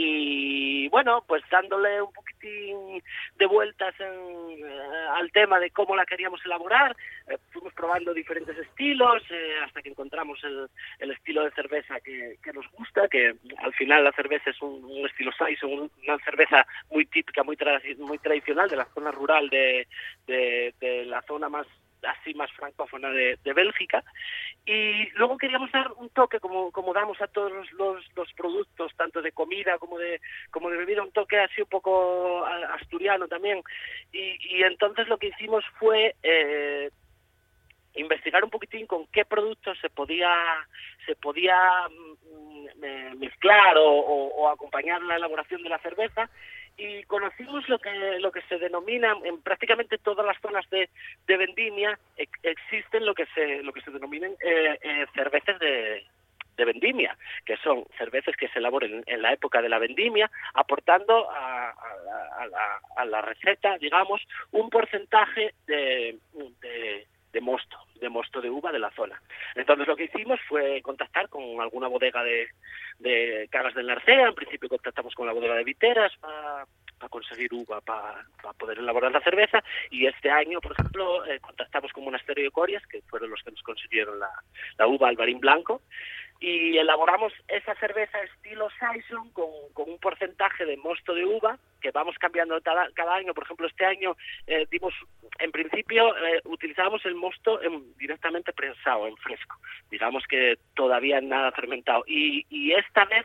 Y 0.00 0.88
bueno, 0.90 1.24
pues 1.26 1.42
dándole 1.50 2.00
un 2.00 2.12
poquitín 2.12 3.02
de 3.36 3.46
vueltas 3.46 3.92
en, 3.98 4.64
eh, 4.64 5.06
al 5.16 5.32
tema 5.32 5.58
de 5.58 5.72
cómo 5.72 5.96
la 5.96 6.06
queríamos 6.06 6.40
elaborar, 6.44 6.96
eh, 7.26 7.36
fuimos 7.50 7.72
probando 7.74 8.14
diferentes 8.14 8.56
estilos 8.56 9.24
eh, 9.28 9.54
hasta 9.64 9.82
que 9.82 9.88
encontramos 9.88 10.38
el, 10.44 10.68
estilo 11.10 11.42
de 11.42 11.50
cerveza 11.50 11.98
que, 11.98 12.36
nos 12.54 12.70
gusta, 12.70 13.08
que 13.08 13.34
al 13.58 13.74
final 13.74 14.04
la 14.04 14.12
cerveza 14.12 14.50
es 14.50 14.62
un, 14.62 15.04
estilo 15.04 15.32
Saison, 15.32 15.72
un- 15.72 15.90
una 16.06 16.16
cerveza 16.20 16.64
muy 16.92 17.04
típica, 17.06 17.42
muy, 17.42 17.56
tradi- 17.56 17.96
muy 17.98 18.18
tradicional 18.18 18.68
de 18.68 18.76
la 18.76 18.84
zona 18.94 19.10
rural 19.10 19.48
de 19.50 19.84
la 21.06 21.22
zona 21.22 21.48
más 21.48 21.66
así 22.02 22.34
más 22.34 22.50
francófona 22.52 23.10
de, 23.10 23.38
de 23.42 23.52
Bélgica. 23.52 24.04
Y 24.66 25.10
luego 25.12 25.38
queríamos 25.38 25.70
dar 25.72 25.92
un 25.92 26.10
toque 26.10 26.40
como, 26.40 26.70
como 26.72 26.92
damos 26.92 27.20
a 27.20 27.26
todos 27.26 27.52
los, 27.72 28.04
los, 28.14 28.32
productos 28.34 28.94
tanto 28.96 29.22
de 29.22 29.32
comida 29.32 29.78
como 29.78 29.98
de 29.98 30.20
como 30.50 30.70
de 30.70 30.76
bebida 30.76 31.02
un 31.02 31.12
toque 31.12 31.38
así 31.38 31.62
un 31.62 31.68
poco 31.68 32.44
asturiano 32.44 33.28
también. 33.28 33.62
Y, 34.12 34.62
entonces 34.62 35.08
lo 35.08 35.18
que 35.18 35.28
hicimos 35.28 35.64
fue 35.78 36.14
eh, 36.22 36.90
investigar 37.94 38.44
un 38.44 38.50
poquitín 38.50 38.86
con 38.86 39.06
qué 39.08 39.24
productos 39.24 39.78
se 39.80 39.90
podía 39.90 40.30
se 41.06 41.16
podía 41.16 41.56
mm, 41.88 42.84
eh, 42.84 43.14
mezclar 43.16 43.74
o 43.78 44.48
acompañar 44.48 45.02
la 45.02 45.16
elaboración 45.16 45.62
de 45.62 45.68
la 45.70 45.78
cerveza 45.78 46.30
y 46.78 47.02
conocimos 47.04 47.68
lo 47.68 47.78
que 47.78 48.18
lo 48.20 48.30
que 48.32 48.40
se 48.42 48.56
denomina 48.58 49.14
en 49.24 49.42
prácticamente 49.42 49.98
todas 49.98 50.24
las 50.24 50.40
zonas 50.40 50.64
de, 50.70 50.88
vendimia 51.26 51.98
ex- 52.16 52.40
existen 52.44 53.04
lo 53.04 53.14
que 53.14 53.26
se 53.34 53.62
lo 53.64 53.72
que 53.72 53.80
se 53.82 53.90
denominan 53.90 54.32
eh, 54.40 54.78
eh, 54.80 55.06
cervezas 55.14 55.58
de 55.58 56.04
de 56.56 56.64
vendimia, 56.64 57.16
que 57.44 57.56
son 57.58 57.84
cervezas 57.96 58.34
que 58.36 58.48
se 58.48 58.58
elaboren 58.58 59.04
en 59.06 59.22
la 59.22 59.32
época 59.32 59.62
de 59.62 59.68
la 59.68 59.78
vendimia, 59.78 60.28
aportando 60.54 61.30
a 61.30 63.04
la 63.04 63.22
receta, 63.22 63.78
digamos, 63.78 64.20
un 64.50 64.68
porcentaje 64.68 65.54
de, 65.68 66.18
de, 66.60 67.06
de 67.32 67.40
mosto, 67.40 67.78
de 67.98 68.08
mosto 68.08 68.40
de 68.40 68.50
uva 68.50 68.72
de 68.72 68.78
la 68.78 68.90
zona. 68.90 69.20
Entonces 69.54 69.86
lo 69.86 69.96
que 69.96 70.04
hicimos 70.04 70.40
fue 70.48 70.80
contactar 70.82 71.28
con 71.28 71.60
alguna 71.60 71.88
bodega 71.88 72.22
de, 72.22 72.48
de 72.98 73.48
Cagas 73.50 73.74
del 73.74 73.86
Narcea, 73.86 74.28
en 74.28 74.34
principio 74.34 74.68
contactamos 74.68 75.14
con 75.14 75.26
la 75.26 75.32
bodega 75.32 75.54
de 75.54 75.64
Viteras 75.64 76.12
para 76.20 76.66
conseguir 77.10 77.52
uva 77.54 77.80
para 77.80 78.24
poder 78.58 78.78
elaborar 78.78 79.12
la 79.12 79.20
cerveza. 79.20 79.62
Y 79.90 80.06
este 80.06 80.30
año, 80.30 80.60
por 80.60 80.72
ejemplo, 80.72 81.24
eh, 81.26 81.38
contactamos 81.40 81.92
con 81.92 82.04
Monasterio 82.04 82.44
de 82.44 82.50
Corias, 82.50 82.86
que 82.86 83.02
fueron 83.02 83.30
los 83.30 83.42
que 83.42 83.50
nos 83.50 83.62
consiguieron 83.62 84.18
la, 84.18 84.30
la 84.76 84.86
uva 84.86 85.08
Albarín 85.08 85.40
Blanco, 85.40 85.82
y 86.40 86.76
elaboramos 86.78 87.32
esa 87.48 87.74
cerveza 87.76 88.22
estilo 88.22 88.68
Saison 88.78 89.30
con 89.32 89.90
un 89.90 89.98
porcentaje 89.98 90.64
de 90.64 90.76
mosto 90.76 91.14
de 91.14 91.24
uva 91.24 91.58
que 91.80 91.90
vamos 91.90 92.16
cambiando 92.18 92.60
cada, 92.60 93.14
año. 93.14 93.34
Por 93.34 93.44
ejemplo, 93.44 93.66
este 93.66 93.84
año 93.84 94.16
eh, 94.46 94.66
dimos, 94.70 94.94
en 95.38 95.50
principio, 95.50 96.16
eh, 96.16 96.40
utilizábamos 96.44 97.04
el 97.06 97.14
mosto 97.14 97.62
en- 97.62 97.96
directamente 97.96 98.52
prensado, 98.52 99.06
en 99.06 99.16
fresco. 99.16 99.56
Digamos 99.90 100.24
que 100.28 100.58
todavía 100.74 101.20
nada 101.20 101.52
fermentado. 101.52 102.04
Y, 102.06 102.44
esta 102.78 103.06
vez 103.06 103.24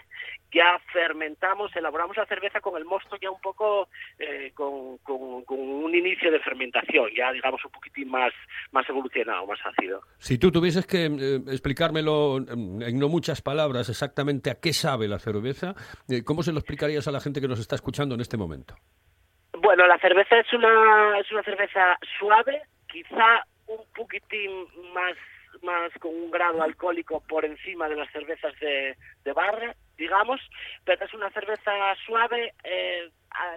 ya 0.51 0.79
fermentamos, 0.91 1.75
elaboramos 1.75 2.15
la 2.17 2.25
cerveza 2.25 2.61
con 2.61 2.77
el 2.77 2.85
mosto 2.85 3.17
ya 3.21 3.29
un 3.29 3.41
poco 3.41 3.89
eh, 4.17 4.51
con, 4.53 4.99
un 5.47 5.95
inicio 5.95 6.31
de 6.31 6.39
fermentación, 6.39 7.09
ya 7.15 7.31
digamos 7.31 7.63
un 7.65 7.71
poquitín 7.71 8.09
más, 8.09 8.33
más 8.71 8.87
evolucionado, 8.87 9.45
más 9.45 9.59
ácido. 9.65 10.01
Si 10.17 10.37
tú 10.37 10.51
tuvieses 10.51 10.85
que 10.87 11.05
explicármelo 11.51 12.39
mm, 12.39 12.81
en 12.83 12.99
no 12.99 13.09
muchas 13.09 13.41
palabras 13.41 13.89
exactamente 13.89 14.49
a 14.49 14.59
qué 14.59 14.73
sabe 14.73 15.07
la 15.07 15.19
cerveza, 15.19 15.75
eh, 16.07 16.23
¿cómo 16.23 16.43
se 16.43 16.51
lo 16.51 16.59
explicarías 16.59 17.07
a 17.07 17.11
la 17.11 17.19
gente 17.19 17.41
que 17.41 17.47
nos 17.47 17.59
está 17.59 17.75
escuchando 17.75 18.15
en 18.15 18.21
este 18.21 18.37
momento? 18.37 18.42
Bueno, 19.53 19.85
la 19.87 19.97
cerveza 19.99 20.39
es 20.39 20.51
una, 20.53 21.19
es 21.19 21.31
una 21.31 21.43
cerveza 21.43 21.97
suave, 22.19 22.63
quizá 22.87 23.43
un 23.67 23.79
poquitín 23.95 24.67
más, 24.93 25.15
más 25.61 25.91
con 25.99 26.13
un 26.13 26.31
grado 26.31 26.61
alcohólico 26.63 27.21
por 27.27 27.45
encima 27.45 27.87
de 27.87 27.95
las 27.95 28.11
cervezas 28.11 28.53
de, 28.59 28.97
de 29.23 29.33
barra, 29.33 29.75
digamos, 29.97 30.41
pero 30.83 31.05
es 31.05 31.13
una 31.13 31.29
cerveza 31.29 31.71
suave, 32.05 32.53
eh, 32.63 33.09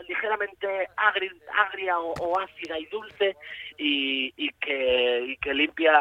ligeramente 0.06 0.88
agri- 0.96 1.42
agria 1.54 1.98
o, 1.98 2.12
o 2.12 2.38
ácida 2.38 2.78
y 2.78 2.86
dulce 2.86 3.36
y, 3.78 4.32
y 4.36 4.50
que, 4.60 5.20
y 5.28 5.36
que 5.38 5.54
limpia, 5.54 5.92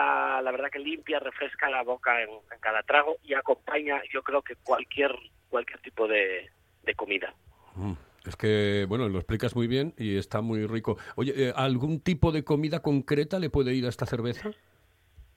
la 0.42 0.52
verdad 0.52 0.70
que 0.70 0.80
limpia, 0.80 1.20
refresca 1.20 1.70
la 1.70 1.84
boca 1.84 2.22
en, 2.22 2.30
en 2.30 2.60
cada 2.60 2.84
trago 2.84 3.18
y 3.24 3.34
acompaña, 3.34 4.02
yo 4.12 4.22
creo 4.24 4.42
que 4.42 4.56
cualquier, 4.58 5.16
cualquier 5.50 5.80
tipo 5.80 6.08
de, 6.08 6.50
de 6.84 6.96
comida. 6.96 7.34
Mm, 7.76 7.94
Es 8.28 8.36
que, 8.36 8.86
bueno, 8.88 9.08
lo 9.08 9.20
explicas 9.20 9.56
muy 9.56 9.68
bien 9.68 9.94
y 9.98 10.18
está 10.18 10.42
muy 10.42 10.66
rico. 10.66 10.98
Oye, 11.16 11.34
eh, 11.36 11.54
¿algún 11.56 12.00
tipo 12.00 12.32
de 12.32 12.44
comida 12.44 12.82
concreta 12.82 13.40
le 13.40 13.50
puede 13.50 13.74
ir 13.74 13.86
a 13.86 13.90
esta 13.90 14.06
cerveza? 14.06 14.50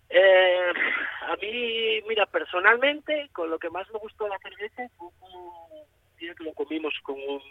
Eh, 0.08 0.72
a 1.26 1.36
mí, 1.36 2.00
mira, 2.08 2.26
personalmente, 2.26 3.28
con 3.32 3.50
lo 3.50 3.58
que 3.58 3.68
más 3.70 3.90
me 3.92 3.98
gustó 3.98 4.24
de 4.24 4.30
la 4.30 4.38
cerveza 4.38 4.88
fue 4.96 5.08
un 5.08 5.86
día 6.18 6.34
que 6.34 6.44
lo 6.44 6.52
comimos 6.54 6.94
con 7.02 7.16
un, 7.16 7.42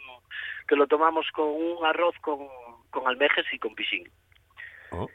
que 0.68 0.76
lo 0.76 0.88
tomamos 0.88 1.28
con 1.32 1.48
un 1.48 1.86
arroz 1.86 2.16
con, 2.22 2.48
con 2.90 3.08
almejes 3.08 3.46
y 3.52 3.60
con 3.60 3.76
piscín. 3.76 4.10
Oh. 4.92 5.08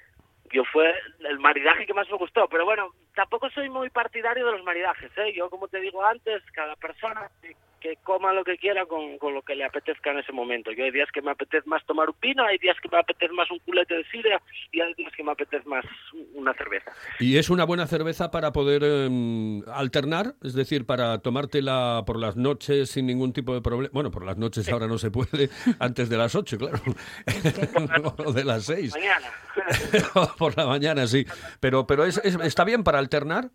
Yo 0.52 0.64
fue 0.64 0.94
el 1.20 1.38
maridaje 1.38 1.86
que 1.86 1.94
más 1.94 2.08
me 2.10 2.18
gustó, 2.18 2.46
pero 2.48 2.64
bueno, 2.64 2.94
tampoco 3.14 3.50
soy 3.50 3.70
muy 3.70 3.90
partidario 3.90 4.46
de 4.46 4.52
los 4.52 4.64
maridajes, 4.64 5.10
¿eh? 5.16 5.32
Yo, 5.34 5.48
como 5.50 5.66
te 5.66 5.80
digo 5.80 6.04
antes, 6.04 6.42
cada 6.52 6.76
persona 6.76 7.30
que, 7.82 7.96
coma 8.02 8.32
lo 8.32 8.44
que 8.44 8.56
quiera 8.56 8.86
con, 8.86 9.18
con 9.18 9.34
lo 9.34 9.42
que 9.42 9.54
le 9.54 9.64
apetezca 9.64 10.10
en 10.12 10.18
ese 10.18 10.32
momento. 10.32 10.70
Yo 10.72 10.84
hay 10.84 10.90
días 10.90 11.08
que 11.12 11.20
me 11.22 11.30
apetece 11.32 11.68
más 11.68 11.84
tomar 11.86 12.08
un 12.08 12.16
vino, 12.20 12.44
hay 12.44 12.58
días 12.58 12.76
que 12.80 12.88
me 12.88 12.98
apetece 12.98 13.32
más 13.32 13.50
un 13.50 13.58
culete 13.60 13.94
de 13.94 14.04
sidra 14.04 14.40
y 14.70 14.80
hay 14.80 14.94
días 14.94 15.12
que 15.16 15.24
me 15.24 15.32
apetece 15.32 15.68
más 15.68 15.84
una 16.34 16.54
cerveza. 16.54 16.92
¿Y 17.18 17.36
es 17.36 17.50
una 17.50 17.64
buena 17.64 17.86
cerveza 17.86 18.30
para 18.30 18.52
poder 18.52 18.82
em, 18.84 19.62
alternar? 19.68 20.34
Es 20.42 20.54
decir, 20.54 20.86
para 20.86 21.18
tomártela 21.18 22.02
por 22.06 22.18
las 22.18 22.36
noches 22.36 22.90
sin 22.90 23.06
ningún 23.06 23.32
tipo 23.32 23.54
de 23.54 23.60
problema. 23.60 23.90
Bueno, 23.92 24.10
por 24.10 24.24
las 24.24 24.36
noches 24.38 24.68
ahora 24.68 24.86
no 24.86 24.98
se 24.98 25.10
puede, 25.10 25.50
antes 25.80 26.08
de 26.08 26.16
las 26.16 26.34
8, 26.34 26.58
claro. 26.58 26.78
o 28.24 28.32
de 28.32 28.44
las 28.44 28.64
6. 28.64 28.92
Mañana. 28.94 29.26
por 30.38 30.56
la 30.56 30.66
mañana, 30.66 31.06
sí. 31.06 31.26
Pero, 31.60 31.86
pero 31.86 32.04
es, 32.04 32.18
es- 32.24 32.36
¿está 32.42 32.64
bien 32.64 32.84
para 32.84 32.98
alternar? 32.98 33.50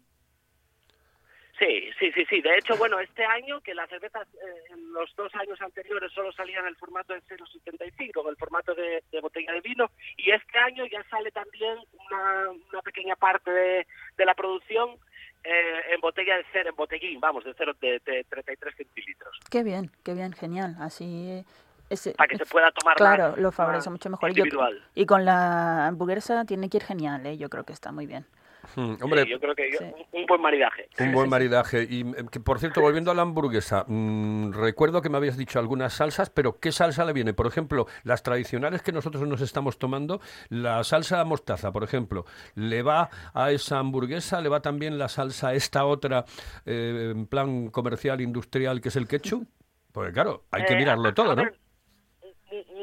Sí, 1.59 1.89
sí, 1.97 2.11
sí, 2.11 2.23
sí. 2.29 2.41
De 2.41 2.55
hecho, 2.57 2.77
bueno, 2.77 2.99
este 2.99 3.25
año, 3.25 3.59
que 3.61 3.73
las 3.73 3.89
cervezas 3.89 4.27
eh, 4.35 4.63
en 4.73 4.93
los 4.93 5.15
dos 5.15 5.33
años 5.35 5.59
anteriores 5.61 6.11
solo 6.11 6.31
salían 6.31 6.63
en 6.63 6.69
el 6.69 6.75
formato 6.75 7.13
de 7.13 7.21
0,75, 7.23 8.21
en 8.23 8.29
el 8.29 8.35
formato 8.37 8.75
de, 8.75 9.03
de 9.11 9.21
botella 9.21 9.53
de 9.53 9.61
vino, 9.61 9.89
y 10.17 10.29
este 10.31 10.57
año 10.59 10.85
ya 10.85 11.03
sale 11.09 11.31
también 11.31 11.77
una, 12.09 12.49
una 12.71 12.81
pequeña 12.83 13.15
parte 13.15 13.49
de, 13.49 13.87
de 14.17 14.25
la 14.25 14.35
producción 14.35 14.97
eh, 15.43 15.81
en 15.93 15.99
botella 16.01 16.37
de 16.37 16.45
cero, 16.51 16.69
en 16.69 16.75
botellín, 16.75 17.19
vamos, 17.19 17.43
de 17.43 17.53
cero 17.57 17.73
de, 17.81 18.01
de 18.05 18.23
33 18.29 18.75
centilitros, 18.75 19.39
Qué 19.49 19.63
bien, 19.63 19.89
qué 20.03 20.13
bien, 20.13 20.33
genial. 20.33 20.75
Así 20.79 21.43
ese, 21.89 22.11
para 22.11 22.27
que 22.27 22.37
se 22.37 22.45
pueda 22.45 22.69
tomar 22.71 22.97
Claro, 22.97 23.35
lo 23.37 23.51
favorece 23.51 23.89
mucho 23.89 24.09
mejor. 24.09 24.29
Y 24.29 24.33
yo- 24.33 24.43
Individual. 24.43 24.83
y 24.93 25.05
con 25.05 25.25
la 25.25 25.87
hamburguesa 25.87 26.45
tiene 26.45 26.69
que 26.69 26.77
ir 26.77 26.83
genial, 26.83 27.25
¿eh? 27.25 27.37
yo 27.37 27.49
creo 27.49 27.63
que 27.63 27.73
está 27.73 27.91
muy 27.91 28.05
bien. 28.05 28.25
Mm, 28.75 28.95
hombre, 29.03 29.23
Sí, 29.23 29.29
yo 29.29 29.39
creo 29.39 29.55
que 29.55 29.71
yo- 29.71 29.79
Sí. 29.79 29.85
un, 30.11 30.19
un 30.21 30.25
buen 30.25 30.41
maridaje. 30.41 30.89
Un 30.99 31.11
buen 31.11 31.29
maridaje. 31.29 31.87
Y 31.89 32.01
eh, 32.01 32.25
que, 32.31 32.39
por 32.39 32.59
cierto, 32.59 32.81
volviendo 32.81 33.11
a 33.11 33.13
la 33.15 33.21
hamburguesa, 33.23 33.85
mm, 33.87 34.51
recuerdo 34.53 35.01
que 35.01 35.09
me 35.09 35.17
habías 35.17 35.37
dicho 35.37 35.59
algunas 35.59 35.93
salsas, 35.93 36.29
pero 36.29 36.59
¿qué 36.59 36.71
salsa 36.71 37.05
le 37.05 37.13
viene? 37.13 37.33
Por 37.33 37.47
ejemplo, 37.47 37.87
las 38.03 38.23
tradicionales 38.23 38.81
que 38.81 38.91
nosotros 38.91 39.27
nos 39.27 39.41
estamos 39.41 39.77
tomando, 39.79 40.19
la 40.49 40.83
salsa 40.83 41.23
mostaza, 41.23 41.71
por 41.71 41.83
ejemplo, 41.83 42.25
¿le 42.55 42.81
va 42.83 43.09
a 43.33 43.51
esa 43.51 43.79
hamburguesa? 43.79 44.41
¿Le 44.41 44.49
va 44.49 44.61
también 44.61 44.97
la 44.97 45.07
salsa 45.07 45.53
esta 45.53 45.85
otra 45.85 46.25
eh, 46.65 47.13
en 47.15 47.27
plan 47.27 47.69
comercial, 47.69 48.21
industrial, 48.21 48.81
que 48.81 48.89
es 48.89 48.95
el 48.95 49.07
ketchup? 49.07 49.47
Porque 49.91 50.11
claro, 50.11 50.43
hay 50.51 50.65
que 50.65 50.73
Eh, 50.73 50.77
mirarlo 50.77 51.13
todo, 51.13 51.35
¿no? 51.35 51.43
ver, 51.43 51.57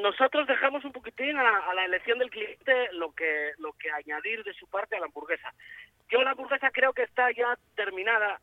nosotros 0.03 0.46
dejamos 0.46 0.85
un 0.85 0.92
poquitín 0.92 1.37
a, 1.37 1.59
a 1.59 1.74
la 1.74 1.85
elección 1.87 2.18
del 2.18 2.31
cliente 2.31 2.92
lo 2.92 3.12
que 3.12 3.53
lo 3.59 3.72
que 3.72 3.90
añadir 3.90 4.44
de 4.44 4.53
su 4.55 4.66
parte 4.68 4.96
a 4.96 5.00
la 5.00 5.07
hamburguesa. 5.07 5.53
Yo 6.11 6.22
la 6.22 6.33
hamburguesa 6.33 6.70
creo 6.70 6.92
que 6.92 7.03
está 7.03 7.31
ya 7.33 7.59
terminada 7.74 8.40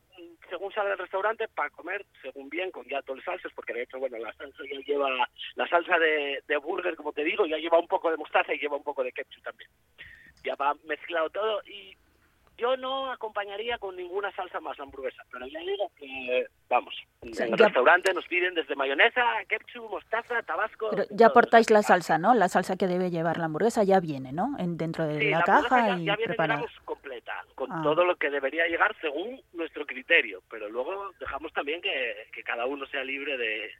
según 0.49 0.73
sale 0.73 0.89
del 0.89 0.97
restaurante 0.97 1.47
para 1.47 1.69
comer 1.69 2.05
según 2.21 2.49
bien 2.49 2.71
con 2.71 2.85
ya 2.85 3.01
todas 3.01 3.17
las 3.17 3.25
salsas 3.25 3.51
porque 3.55 3.73
de 3.73 3.83
hecho 3.83 3.99
bueno 3.99 4.17
la 4.17 4.33
salsa 4.33 4.63
ya 4.69 4.79
lleva 4.79 5.09
la 5.55 5.67
salsa 5.67 5.97
de, 5.97 6.43
de 6.47 6.57
burger 6.57 6.95
como 6.95 7.13
te 7.13 7.23
digo 7.23 7.45
ya 7.45 7.57
lleva 7.57 7.79
un 7.79 7.87
poco 7.87 8.11
de 8.11 8.17
mostaza 8.17 8.53
y 8.53 8.59
lleva 8.59 8.75
un 8.75 8.83
poco 8.83 9.03
de 9.03 9.13
ketchup 9.13 9.43
también 9.43 9.69
ya 10.43 10.55
va 10.55 10.75
mezclado 10.83 11.29
todo 11.29 11.61
y 11.65 11.95
yo 12.61 12.77
no 12.77 13.11
acompañaría 13.11 13.77
con 13.79 13.95
ninguna 13.95 14.31
salsa 14.33 14.59
más 14.59 14.77
la 14.77 14.83
hamburguesa, 14.83 15.23
pero 15.31 15.47
ya 15.47 15.59
digo 15.61 15.91
que, 15.97 16.45
vamos, 16.69 16.93
en 17.23 17.29
el 17.29 17.57
ya- 17.57 17.65
restaurante 17.65 18.13
nos 18.13 18.25
piden 18.27 18.53
desde 18.53 18.75
mayonesa, 18.75 19.23
ketchup, 19.49 19.89
mostaza, 19.89 20.43
tabasco... 20.43 20.89
Pero 20.91 21.05
ya 21.09 21.27
aportáis 21.27 21.71
la 21.71 21.81
salsa, 21.81 22.17
¿no? 22.19 22.35
La 22.35 22.47
salsa 22.47 22.75
que 22.77 22.85
debe 22.87 23.09
llevar 23.09 23.37
la 23.39 23.45
hamburguesa 23.45 23.83
ya 23.83 23.99
viene, 23.99 24.31
¿no? 24.31 24.55
En, 24.59 24.77
dentro 24.77 25.05
de 25.07 25.19
Sí, 25.19 25.29
la, 25.31 25.41
caja 25.41 25.87
ya, 25.87 25.97
y 25.97 26.05
ya 26.05 26.15
viene, 26.15 26.35
digamos, 26.39 26.71
completa, 26.85 27.43
con 27.55 27.71
Ah. 27.71 27.81
todo 27.83 28.05
lo 28.05 28.15
que 28.17 28.29
debería 28.29 28.67
llegar 28.67 28.95
según 29.01 29.41
nuestro 29.53 29.85
criterio, 29.87 30.43
pero 30.49 30.69
luego 30.69 31.11
dejamos 31.19 31.51
también 31.53 31.81
que, 31.81 32.27
que 32.31 32.43
cada 32.43 32.65
uno 32.67 32.85
sea 32.87 33.03
libre 33.03 33.37
de, 33.37 33.71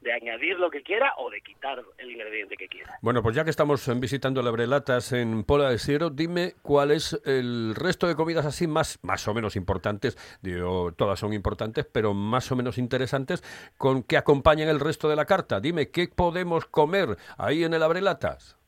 de 0.00 0.12
añadir 0.12 0.58
lo 0.58 0.70
que 0.70 0.82
quiera 0.82 1.12
o 1.18 1.30
de 1.30 1.40
quitar 1.40 1.82
el 1.98 2.10
ingrediente 2.10 2.56
que 2.56 2.68
quiera. 2.68 2.98
Bueno, 3.02 3.22
pues 3.22 3.36
ya 3.36 3.44
que 3.44 3.50
estamos 3.50 3.86
eh, 3.88 3.94
visitando 3.96 4.42
la 4.42 4.50
Brelatas 4.50 5.12
en 5.12 5.44
Pola 5.44 5.70
de 5.70 5.78
Siero, 5.78 6.10
dime 6.10 6.54
cuál 6.62 6.90
es 6.90 7.20
el 7.24 7.74
resto 7.74 8.06
de 8.06 8.14
comidas 8.14 8.46
así 8.46 8.66
más, 8.66 8.98
más 9.02 9.26
o 9.28 9.34
menos 9.34 9.56
importantes, 9.56 10.16
digo, 10.42 10.92
todas 10.92 11.18
son 11.18 11.32
importantes, 11.32 11.86
pero 11.90 12.14
más 12.14 12.50
o 12.50 12.56
menos 12.56 12.78
interesantes, 12.78 13.42
con 13.76 14.02
que 14.02 14.16
acompañen 14.16 14.68
el 14.68 14.80
resto 14.80 15.08
de 15.08 15.16
la 15.16 15.26
carta. 15.26 15.60
Dime, 15.60 15.90
¿qué 15.90 16.08
podemos 16.08 16.66
comer 16.66 17.16
ahí 17.36 17.64
en 17.64 17.74
el 17.74 17.82
Abrelatas? 17.82 18.59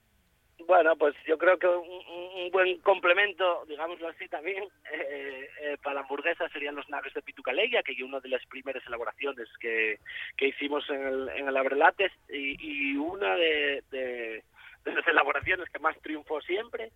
Bueno, 0.66 0.96
pues 0.96 1.14
yo 1.26 1.38
creo 1.38 1.58
que 1.58 1.66
un, 1.66 1.88
un- 1.88 2.50
buen 2.50 2.78
complemento, 2.80 3.64
digámoslo 3.66 4.08
así 4.08 4.28
también, 4.28 4.64
eh, 4.92 5.48
eh, 5.60 5.76
para 5.82 5.94
la 5.96 6.00
hamburguesa 6.02 6.48
serían 6.50 6.74
los 6.74 6.88
naves 6.90 7.14
de 7.14 7.22
Pitucaleya, 7.22 7.82
que 7.82 7.92
es 7.92 8.00
una 8.02 8.20
de 8.20 8.28
las 8.28 8.44
primeras 8.46 8.86
elaboraciones 8.86 9.48
que, 9.58 9.98
que 10.36 10.48
hicimos 10.48 10.88
en 10.90 11.06
el, 11.06 11.28
en 11.30 11.48
el 11.48 11.56
Abrelates 11.56 12.12
y, 12.28 12.56
y 12.92 12.96
una 12.96 13.36
de, 13.36 13.82
de- 13.90 14.44
las 14.84 15.06
elaboraciones 15.06 15.68
que 15.70 15.78
más 15.78 15.96
triunfó 16.02 16.40
siempre. 16.40 16.90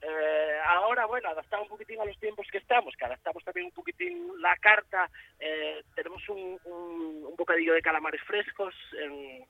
Eh, 0.00 0.58
ahora, 0.64 1.06
bueno, 1.06 1.28
adaptado 1.28 1.64
un 1.64 1.68
poquitín 1.68 2.00
a 2.00 2.04
los 2.04 2.18
tiempos 2.20 2.46
que 2.52 2.58
estamos, 2.58 2.94
que 2.96 3.04
adaptamos 3.04 3.42
también 3.44 3.66
un 3.66 3.72
poquitín 3.72 4.30
la 4.40 4.56
carta, 4.58 5.10
eh, 5.40 5.82
tenemos 5.96 6.26
un, 6.28 6.58
un, 6.64 7.34
bocadillo 7.36 7.74
de 7.74 7.82
calamares 7.82 8.20
frescos 8.22 8.74
en, 9.00 9.44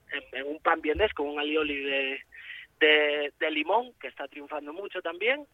un 0.45 0.59
pan 0.59 0.81
vienés 0.81 1.13
con 1.13 1.27
un 1.27 1.39
alioli 1.39 1.83
de, 1.83 2.19
de, 2.79 3.33
de 3.39 3.51
limón, 3.51 3.93
que 3.99 4.07
está 4.07 4.27
triunfando 4.27 4.73
mucho 4.73 5.01
también. 5.01 5.45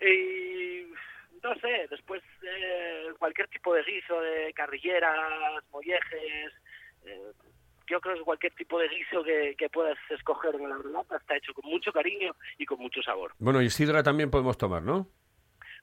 Y 0.00 0.86
no 1.42 1.54
sé, 1.60 1.86
después 1.90 2.22
eh, 2.42 3.08
cualquier 3.18 3.48
tipo 3.48 3.74
de 3.74 3.82
guiso 3.82 4.20
de 4.20 4.52
carrilleras, 4.54 5.62
mollejes, 5.70 6.52
eh, 7.04 7.32
yo 7.88 8.00
creo 8.00 8.16
que 8.16 8.22
cualquier 8.22 8.52
tipo 8.54 8.78
de 8.78 8.88
guiso 8.88 9.22
que, 9.22 9.54
que 9.56 9.68
puedas 9.68 9.96
escoger 10.10 10.54
en 10.56 10.68
la 10.68 10.76
relata 10.78 11.16
está 11.16 11.36
hecho 11.36 11.54
con 11.54 11.70
mucho 11.70 11.92
cariño 11.92 12.34
y 12.58 12.66
con 12.66 12.78
mucho 12.80 13.00
sabor, 13.02 13.32
Bueno, 13.38 13.62
y 13.62 13.70
sidra 13.70 14.02
también 14.02 14.30
podemos 14.30 14.58
tomar, 14.58 14.82
¿no? 14.82 15.08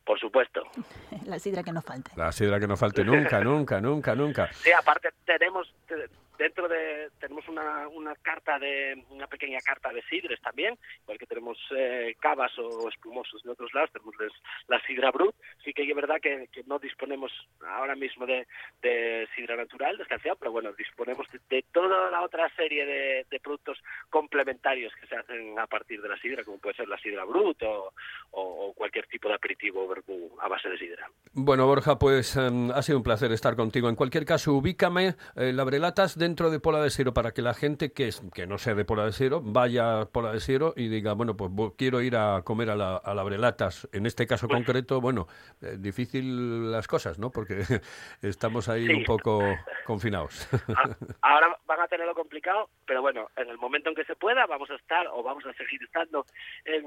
por 0.05 0.19
supuesto. 0.19 0.61
La 1.27 1.39
sidra 1.39 1.63
que 1.63 1.71
no 1.71 1.81
falte. 1.81 2.11
La 2.17 2.29
sidra 2.33 2.59
que 2.59 2.67
no 2.67 2.75
falte 2.75 3.05
nunca, 3.05 3.39
nunca, 3.41 3.79
nunca, 3.79 4.13
nunca. 4.13 4.51
Sí, 4.51 4.69
aparte 4.73 5.09
tenemos 5.25 5.73
te- 5.87 6.09
dentro 6.43 6.67
de 6.67 7.09
tenemos 7.19 7.47
una, 7.47 7.87
una 7.87 8.13
carta 8.15 8.59
de 8.59 9.03
una 9.09 9.27
pequeña 9.27 9.59
carta 9.61 9.91
de 9.93 10.01
sidres 10.03 10.39
también, 10.41 10.77
igual 11.03 11.17
que 11.17 11.25
tenemos 11.25 11.57
eh, 11.75 12.15
cavas 12.19 12.51
o 12.59 12.89
espumosos 12.89 13.41
de 13.43 13.51
otros 13.51 13.73
lados, 13.73 13.91
tenemos 13.91 14.13
les- 14.19 14.41
la 14.67 14.79
sidra 14.85 15.11
brut, 15.11 15.35
sí 15.63 15.71
que 15.73 15.83
es 15.89 15.95
verdad 15.95 16.19
que, 16.21 16.47
que 16.51 16.63
no 16.65 16.79
disponemos 16.79 17.31
ahora 17.65 17.95
mismo 17.95 18.25
de, 18.25 18.45
de 18.81 19.27
sidra 19.35 19.55
natural, 19.55 19.97
descalciada, 19.97 20.35
pero 20.39 20.51
bueno, 20.51 20.73
disponemos 20.73 21.25
de, 21.31 21.39
de 21.49 21.63
toda 21.71 22.11
la 22.11 22.21
otra 22.21 22.49
serie 22.55 22.85
de, 22.85 23.25
de 23.29 23.39
productos 23.39 23.77
complementarios 24.09 24.93
que 24.99 25.07
se 25.07 25.15
hacen 25.15 25.57
a 25.59 25.67
partir 25.67 26.01
de 26.01 26.09
la 26.09 26.17
sidra, 26.17 26.43
como 26.43 26.57
puede 26.57 26.75
ser 26.75 26.87
la 26.87 26.97
sidra 26.97 27.23
brut 27.25 27.61
o, 27.63 27.93
o 28.31 28.73
cualquier 28.73 29.07
tipo 29.07 29.27
de 29.29 29.35
aperitivo 29.35 29.87
verbú 29.87 30.37
a 30.41 30.47
base 30.47 30.69
de 30.69 30.77
sidra. 30.77 31.07
Bueno, 31.33 31.65
Borja, 31.67 31.97
pues 31.97 32.35
em, 32.35 32.71
ha 32.71 32.81
sido 32.81 32.97
un 32.97 33.03
placer 33.03 33.31
estar 33.31 33.55
contigo. 33.55 33.89
En 33.89 33.95
cualquier 33.95 34.25
caso, 34.25 34.53
ubícame 34.53 35.15
eh, 35.35 35.51
Labrelatas 35.53 36.17
dentro 36.17 36.32
de 36.35 36.59
Pola 36.59 36.81
de 36.81 36.89
Siero 36.89 37.13
para 37.13 37.31
que 37.31 37.41
la 37.41 37.53
gente 37.53 37.91
que, 37.91 38.07
es, 38.07 38.21
que 38.33 38.47
no 38.47 38.57
sea 38.57 38.73
de 38.75 38.85
Pola 38.85 39.05
de 39.05 39.11
Siero 39.11 39.41
vaya 39.43 40.01
a 40.01 40.05
Pola 40.05 40.31
de 40.33 40.39
Siero 40.39 40.73
y 40.75 40.87
diga, 40.87 41.13
bueno, 41.13 41.37
pues 41.37 41.51
quiero 41.77 42.01
ir 42.01 42.15
a 42.15 42.41
comer 42.43 42.69
a, 42.71 42.75
la, 42.75 42.97
a 42.97 43.13
Labrelatas. 43.13 43.87
En 43.93 44.05
este 44.05 44.25
caso 44.27 44.47
Pues 44.47 44.57
concreto, 44.57 44.99
bueno, 44.99 45.27
eh, 45.61 45.77
difícil 45.79 46.71
las 46.71 46.87
cosas, 46.87 47.19
¿no? 47.19 47.29
Porque 47.31 47.61
estamos 48.21 48.67
ahí 48.69 48.87
Sí. 48.87 48.93
un 48.93 49.03
poco 49.03 49.41
confinados. 49.85 50.47
A- 50.75 50.89
Ahora 51.21 51.57
van 51.65 51.81
a 51.81 51.87
tenerlo 51.87 52.13
complicado, 52.15 52.69
pero 52.85 53.01
bueno, 53.01 53.29
en 53.37 53.49
el 53.49 53.57
momento 53.57 53.89
en 53.89 53.95
que 53.95 54.03
se 54.05 54.15
pueda 54.15 54.45
vamos 54.45 54.69
a 54.71 54.75
estar 54.75 55.07
o 55.07 55.21
vamos 55.23 55.45
a 55.45 55.53
seguir 55.53 55.81
estando 55.83 56.25
en, 56.65 56.83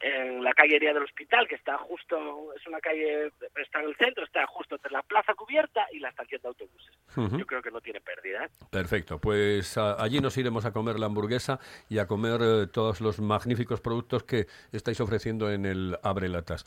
en 0.00 0.42
la 0.44 0.52
calle 0.52 0.76
Hería 0.76 0.92
del 0.92 1.04
Hospital, 1.04 1.46
que 1.48 1.54
está 1.54 1.78
justo, 1.78 2.52
es 2.54 2.66
una 2.66 2.80
calle, 2.80 3.32
está 3.56 3.80
en 3.80 3.88
el 3.88 3.96
centro, 3.96 4.24
está 4.24 4.46
justo 4.46 4.74
entre 4.74 4.90
la 4.92 5.02
plaza 5.02 5.34
cubierta 5.34 5.86
y 5.92 5.98
la 6.00 6.08
estación 6.10 6.40
de 6.42 6.48
autobuses. 6.48 6.98
Yo 7.38 7.46
creo 7.46 7.62
que 7.62 7.70
no 7.70 7.80
tiene 7.80 8.00
pérdida. 8.00 8.44
¿eh? 8.44 8.48
Perfecto, 8.78 9.18
pues 9.18 9.76
a- 9.76 10.00
allí 10.00 10.20
nos 10.20 10.36
iremos 10.36 10.64
a 10.64 10.70
comer 10.72 11.00
la 11.00 11.06
hamburguesa 11.06 11.58
y 11.88 11.98
a 11.98 12.06
comer 12.06 12.40
eh, 12.42 12.66
todos 12.68 13.00
los 13.00 13.18
magníficos 13.18 13.80
productos 13.80 14.22
que 14.22 14.46
estáis 14.70 15.00
ofreciendo 15.00 15.50
en 15.50 15.66
el 15.66 15.98
Abrelatas. 16.04 16.64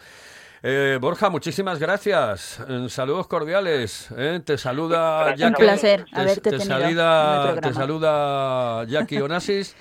Eh, 0.62 0.98
Borja, 1.02 1.30
muchísimas 1.30 1.80
gracias. 1.80 2.60
Eh, 2.68 2.88
saludos 2.90 3.28
cordiales. 3.28 4.10
¿eh? 4.18 4.42
Te 4.46 4.58
saluda 4.58 5.28
Un 5.32 5.36
Jackie. 5.38 5.64
placer 5.64 6.04
te- 6.06 6.20
haberte 6.20 6.42
te, 6.52 6.58
tenido 6.58 6.66
salida- 6.80 7.44
en 7.44 7.50
el 7.50 7.56
te 7.56 7.62
programa. 7.62 7.82
saluda 7.82 8.84
Jackie 8.86 9.22
Onassis. 9.22 9.76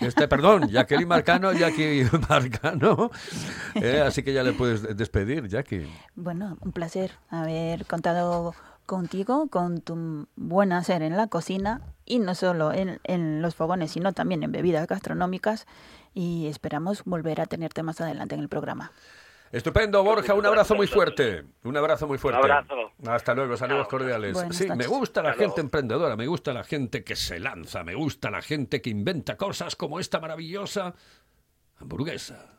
Este, 0.00 0.28
perdón, 0.28 0.68
Jacqueline 0.68 1.08
Marcano, 1.08 1.52
Jackie 1.52 2.04
Marcano. 2.28 3.10
Eh, 3.76 4.02
así 4.04 4.22
que 4.24 4.32
ya 4.34 4.42
le 4.42 4.52
puedes 4.52 4.96
despedir, 4.96 5.46
Jackie. 5.48 5.88
Bueno, 6.16 6.58
un 6.60 6.72
placer 6.72 7.12
haber 7.30 7.86
contado 7.86 8.54
contigo, 8.88 9.46
con 9.48 9.80
tu 9.80 10.26
buen 10.34 10.72
hacer 10.72 11.02
en 11.02 11.16
la 11.16 11.28
cocina 11.28 11.82
y 12.04 12.18
no 12.18 12.34
solo 12.34 12.72
en, 12.72 12.98
en 13.04 13.40
los 13.40 13.54
fogones, 13.54 13.92
sino 13.92 14.12
también 14.12 14.42
en 14.42 14.50
bebidas 14.50 14.88
gastronómicas 14.88 15.66
y 16.14 16.48
esperamos 16.48 17.04
volver 17.04 17.40
a 17.40 17.46
tenerte 17.46 17.84
más 17.84 18.00
adelante 18.00 18.34
en 18.34 18.40
el 18.40 18.48
programa. 18.48 18.90
Estupendo, 19.52 20.02
Borja, 20.02 20.34
un 20.34 20.44
abrazo 20.44 20.74
muy 20.74 20.86
fuerte. 20.86 21.44
Un 21.64 21.76
abrazo 21.76 22.06
muy 22.06 22.18
fuerte. 22.18 22.40
abrazo. 22.40 22.74
Hasta 23.06 23.34
luego, 23.34 23.56
saludos 23.56 23.82
Chao. 23.84 23.90
cordiales. 23.90 24.34
Buenas 24.34 24.56
sí, 24.56 24.68
me 24.68 24.86
gusta 24.86 25.22
la 25.22 25.30
Hasta 25.30 25.40
gente 25.42 25.56
luego. 25.56 25.66
emprendedora, 25.66 26.16
me 26.16 26.26
gusta 26.26 26.52
la 26.52 26.64
gente 26.64 27.04
que 27.04 27.16
se 27.16 27.38
lanza, 27.40 27.84
me 27.84 27.94
gusta 27.94 28.30
la 28.30 28.42
gente 28.42 28.82
que 28.82 28.90
inventa 28.90 29.36
cosas 29.36 29.76
como 29.76 30.00
esta 30.00 30.18
maravillosa 30.20 30.94
hamburguesa. 31.78 32.58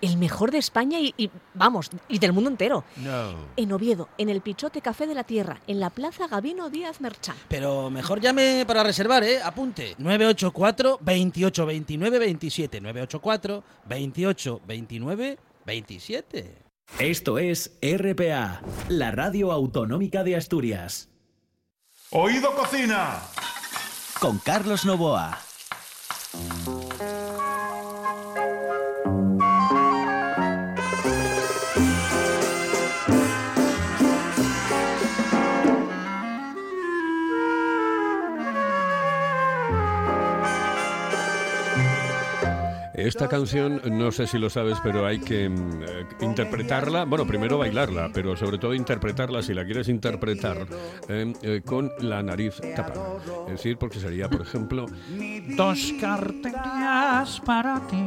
El 0.00 0.16
mejor 0.16 0.50
de 0.50 0.58
España 0.58 1.00
y, 1.00 1.12
y, 1.16 1.30
vamos, 1.54 1.90
y 2.08 2.18
del 2.18 2.32
mundo 2.32 2.50
entero. 2.50 2.84
No. 2.96 3.34
En 3.56 3.72
Oviedo, 3.72 4.08
en 4.18 4.28
el 4.28 4.40
Pichote 4.40 4.80
Café 4.80 5.06
de 5.06 5.14
la 5.14 5.24
Tierra, 5.24 5.60
en 5.66 5.80
la 5.80 5.90
Plaza 5.90 6.28
Gabino 6.28 6.70
Díaz 6.70 7.00
Merchán. 7.00 7.36
Pero 7.48 7.90
mejor 7.90 8.20
llame 8.20 8.64
para 8.66 8.82
reservar, 8.82 9.24
¿eh? 9.24 9.42
Apunte. 9.42 9.94
984 9.98 10.98
28 11.00 11.66
29 11.66 12.18
27. 12.18 12.80
984 12.80 13.64
28 13.86 14.60
29 14.66 15.38
27. 15.66 16.68
Esto 16.98 17.38
es 17.38 17.78
RPA, 17.82 18.62
la 18.88 19.10
radio 19.10 19.52
autonómica 19.52 20.24
de 20.24 20.36
Asturias. 20.36 21.08
Oído 22.10 22.54
cocina. 22.54 23.20
Con 24.18 24.38
Carlos 24.38 24.84
Novoa. 24.84 25.47
Esta 43.08 43.26
canción, 43.26 43.80
no 43.90 44.12
sé 44.12 44.26
si 44.26 44.36
lo 44.36 44.50
sabes, 44.50 44.76
pero 44.82 45.06
hay 45.06 45.18
que 45.18 45.48
mm, 45.48 45.82
eh, 45.82 46.06
interpretarla, 46.20 47.06
bueno, 47.06 47.26
primero 47.26 47.56
bailarla, 47.56 48.10
pero 48.12 48.36
sobre 48.36 48.58
todo 48.58 48.74
interpretarla, 48.74 49.40
si 49.40 49.54
la 49.54 49.64
quieres 49.64 49.88
interpretar, 49.88 50.66
eh, 51.08 51.32
eh, 51.40 51.62
con 51.64 51.90
la 52.00 52.22
nariz 52.22 52.60
tapada. 52.76 53.16
Es 53.46 53.52
decir, 53.52 53.78
porque 53.78 53.98
sería, 53.98 54.28
por 54.28 54.42
ejemplo, 54.42 54.84
Dos 55.56 55.94
carteras 55.98 57.40
para 57.40 57.80
ti. 57.86 58.04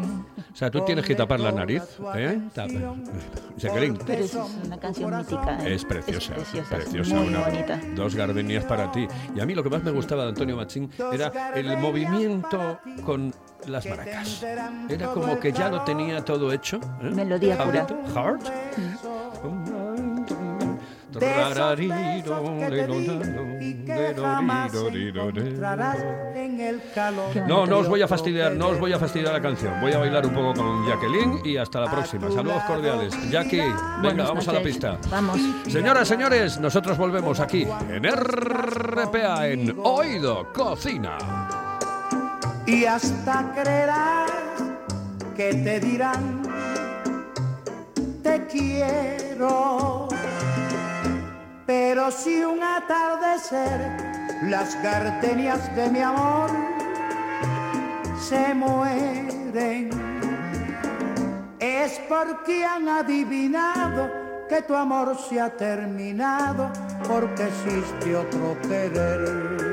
O 0.51 0.55
sea, 0.55 0.69
tú 0.69 0.81
tienes 0.85 1.05
que 1.05 1.15
tapar 1.15 1.39
la 1.39 1.51
nariz, 1.51 1.81
¿eh? 2.15 2.39
Jacqueline, 3.57 3.97
Pero 4.05 4.23
es 4.23 4.35
una 4.65 4.77
canción 4.77 5.15
mítica. 5.17 5.57
¿eh? 5.65 5.75
Es 5.75 5.85
preciosa, 5.85 6.33
Es 6.35 6.41
preciosa, 6.43 6.77
es 6.77 6.83
preciosa, 6.83 7.15
muy 7.15 7.27
una- 7.29 7.39
bonita. 7.45 7.79
Dos 7.95 8.15
gardenias 8.15 8.65
para 8.65 8.91
ti. 8.91 9.07
Y 9.35 9.39
a 9.39 9.45
mí 9.45 9.53
lo 9.55 9.63
que 9.63 9.69
más 9.69 9.83
me 9.83 9.91
gustaba 9.91 10.23
de 10.23 10.29
Antonio 10.29 10.55
Machín 10.55 10.89
era 11.11 11.51
el 11.55 11.77
movimiento 11.77 12.79
con 13.05 13.33
las 13.67 13.85
maracas. 13.85 14.43
Era 14.89 15.07
como 15.13 15.39
que 15.39 15.51
ya 15.51 15.69
lo 15.69 15.81
tenía 15.83 16.23
todo 16.25 16.51
hecho. 16.51 16.77
¿eh? 17.01 17.09
Melodía 17.11 17.57
pura. 17.63 17.87
No, 27.47 27.65
no 27.65 27.78
os 27.80 27.88
voy 27.88 28.02
a 28.02 28.08
fastidiar, 28.08 28.54
no 28.54 28.67
os 28.69 28.80
voy 28.80 28.93
a 28.93 29.00
fastidiar 29.00 29.34
la 29.34 29.41
canción. 29.41 29.80
Voy 29.82 29.91
a 29.91 29.97
bailar 29.97 30.26
un 30.26 30.34
poco 30.34 30.54
con 30.54 30.88
Jacqueline 30.88 31.41
y 31.45 31.58
hasta 31.58 31.82
la 31.82 31.91
próxima. 31.91 32.32
Saludos 32.32 32.63
cordiales. 32.63 33.13
Jackie, 33.30 33.58
venga, 33.58 34.00
Buenas 34.02 34.28
vamos 34.28 34.47
a 34.47 34.54
la 34.54 34.62
pista. 34.62 34.97
Vamos. 35.10 35.39
Señoras, 35.67 36.08
señores, 36.08 36.60
nosotros 36.60 36.97
volvemos 36.97 37.39
aquí 37.39 37.67
en 37.89 38.04
RPA 38.04 39.47
en 39.47 39.76
Oído 39.84 40.52
Cocina. 40.54 41.17
Y 42.65 42.86
hasta 42.86 43.52
creerás 43.54 44.32
que 45.36 45.54
te 45.54 45.80
dirán 45.80 46.41
te 48.21 48.45
quiero. 48.47 50.11
Pero 51.65 52.12
si 52.12 52.43
un 52.43 52.62
atardecer 52.63 53.80
las 54.43 54.82
gardenias 54.82 55.74
de 55.76 55.89
mi 55.89 56.02
amor 56.02 56.50
se 58.19 58.54
mueren, 58.54 59.89
es 61.60 62.00
porque 62.10 62.65
han 62.65 62.89
adivinado 62.89 64.10
que 64.50 64.62
tu 64.63 64.76
amor 64.76 65.17
se 65.17 65.39
ha 65.39 65.50
terminado 65.50 66.69
porque 67.08 67.43
existe 67.43 68.15
otro 68.15 68.58
querer. 68.67 69.70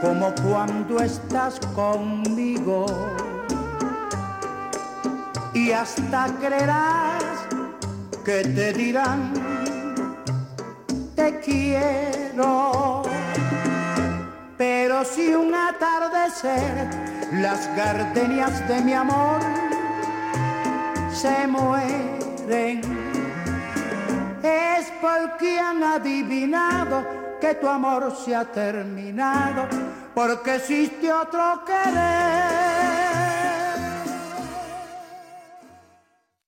Como 0.00 0.32
cuando 0.46 1.00
estás 1.00 1.58
conmigo. 1.74 2.86
y 5.54 5.72
hasta 5.72 6.26
creerás 6.40 7.24
que 8.24 8.42
te 8.42 8.72
dirán 8.72 9.32
te 11.16 11.40
quiero. 11.40 13.02
Pero 14.56 15.04
si 15.04 15.34
un 15.34 15.52
atardecer 15.54 16.88
las 17.32 17.68
gardenias 17.76 18.66
de 18.68 18.80
mi 18.82 18.92
amor 18.92 19.40
se 21.12 21.46
mueren, 21.48 22.80
es 24.42 24.92
porque 25.00 25.58
han 25.58 25.82
adivinado 25.82 27.04
que 27.40 27.54
tu 27.54 27.68
amor 27.68 28.14
se 28.24 28.34
ha 28.34 28.44
terminado, 28.44 29.66
porque 30.18 30.56
existe 30.56 31.12
otro 31.12 31.62
querer. 31.64 32.67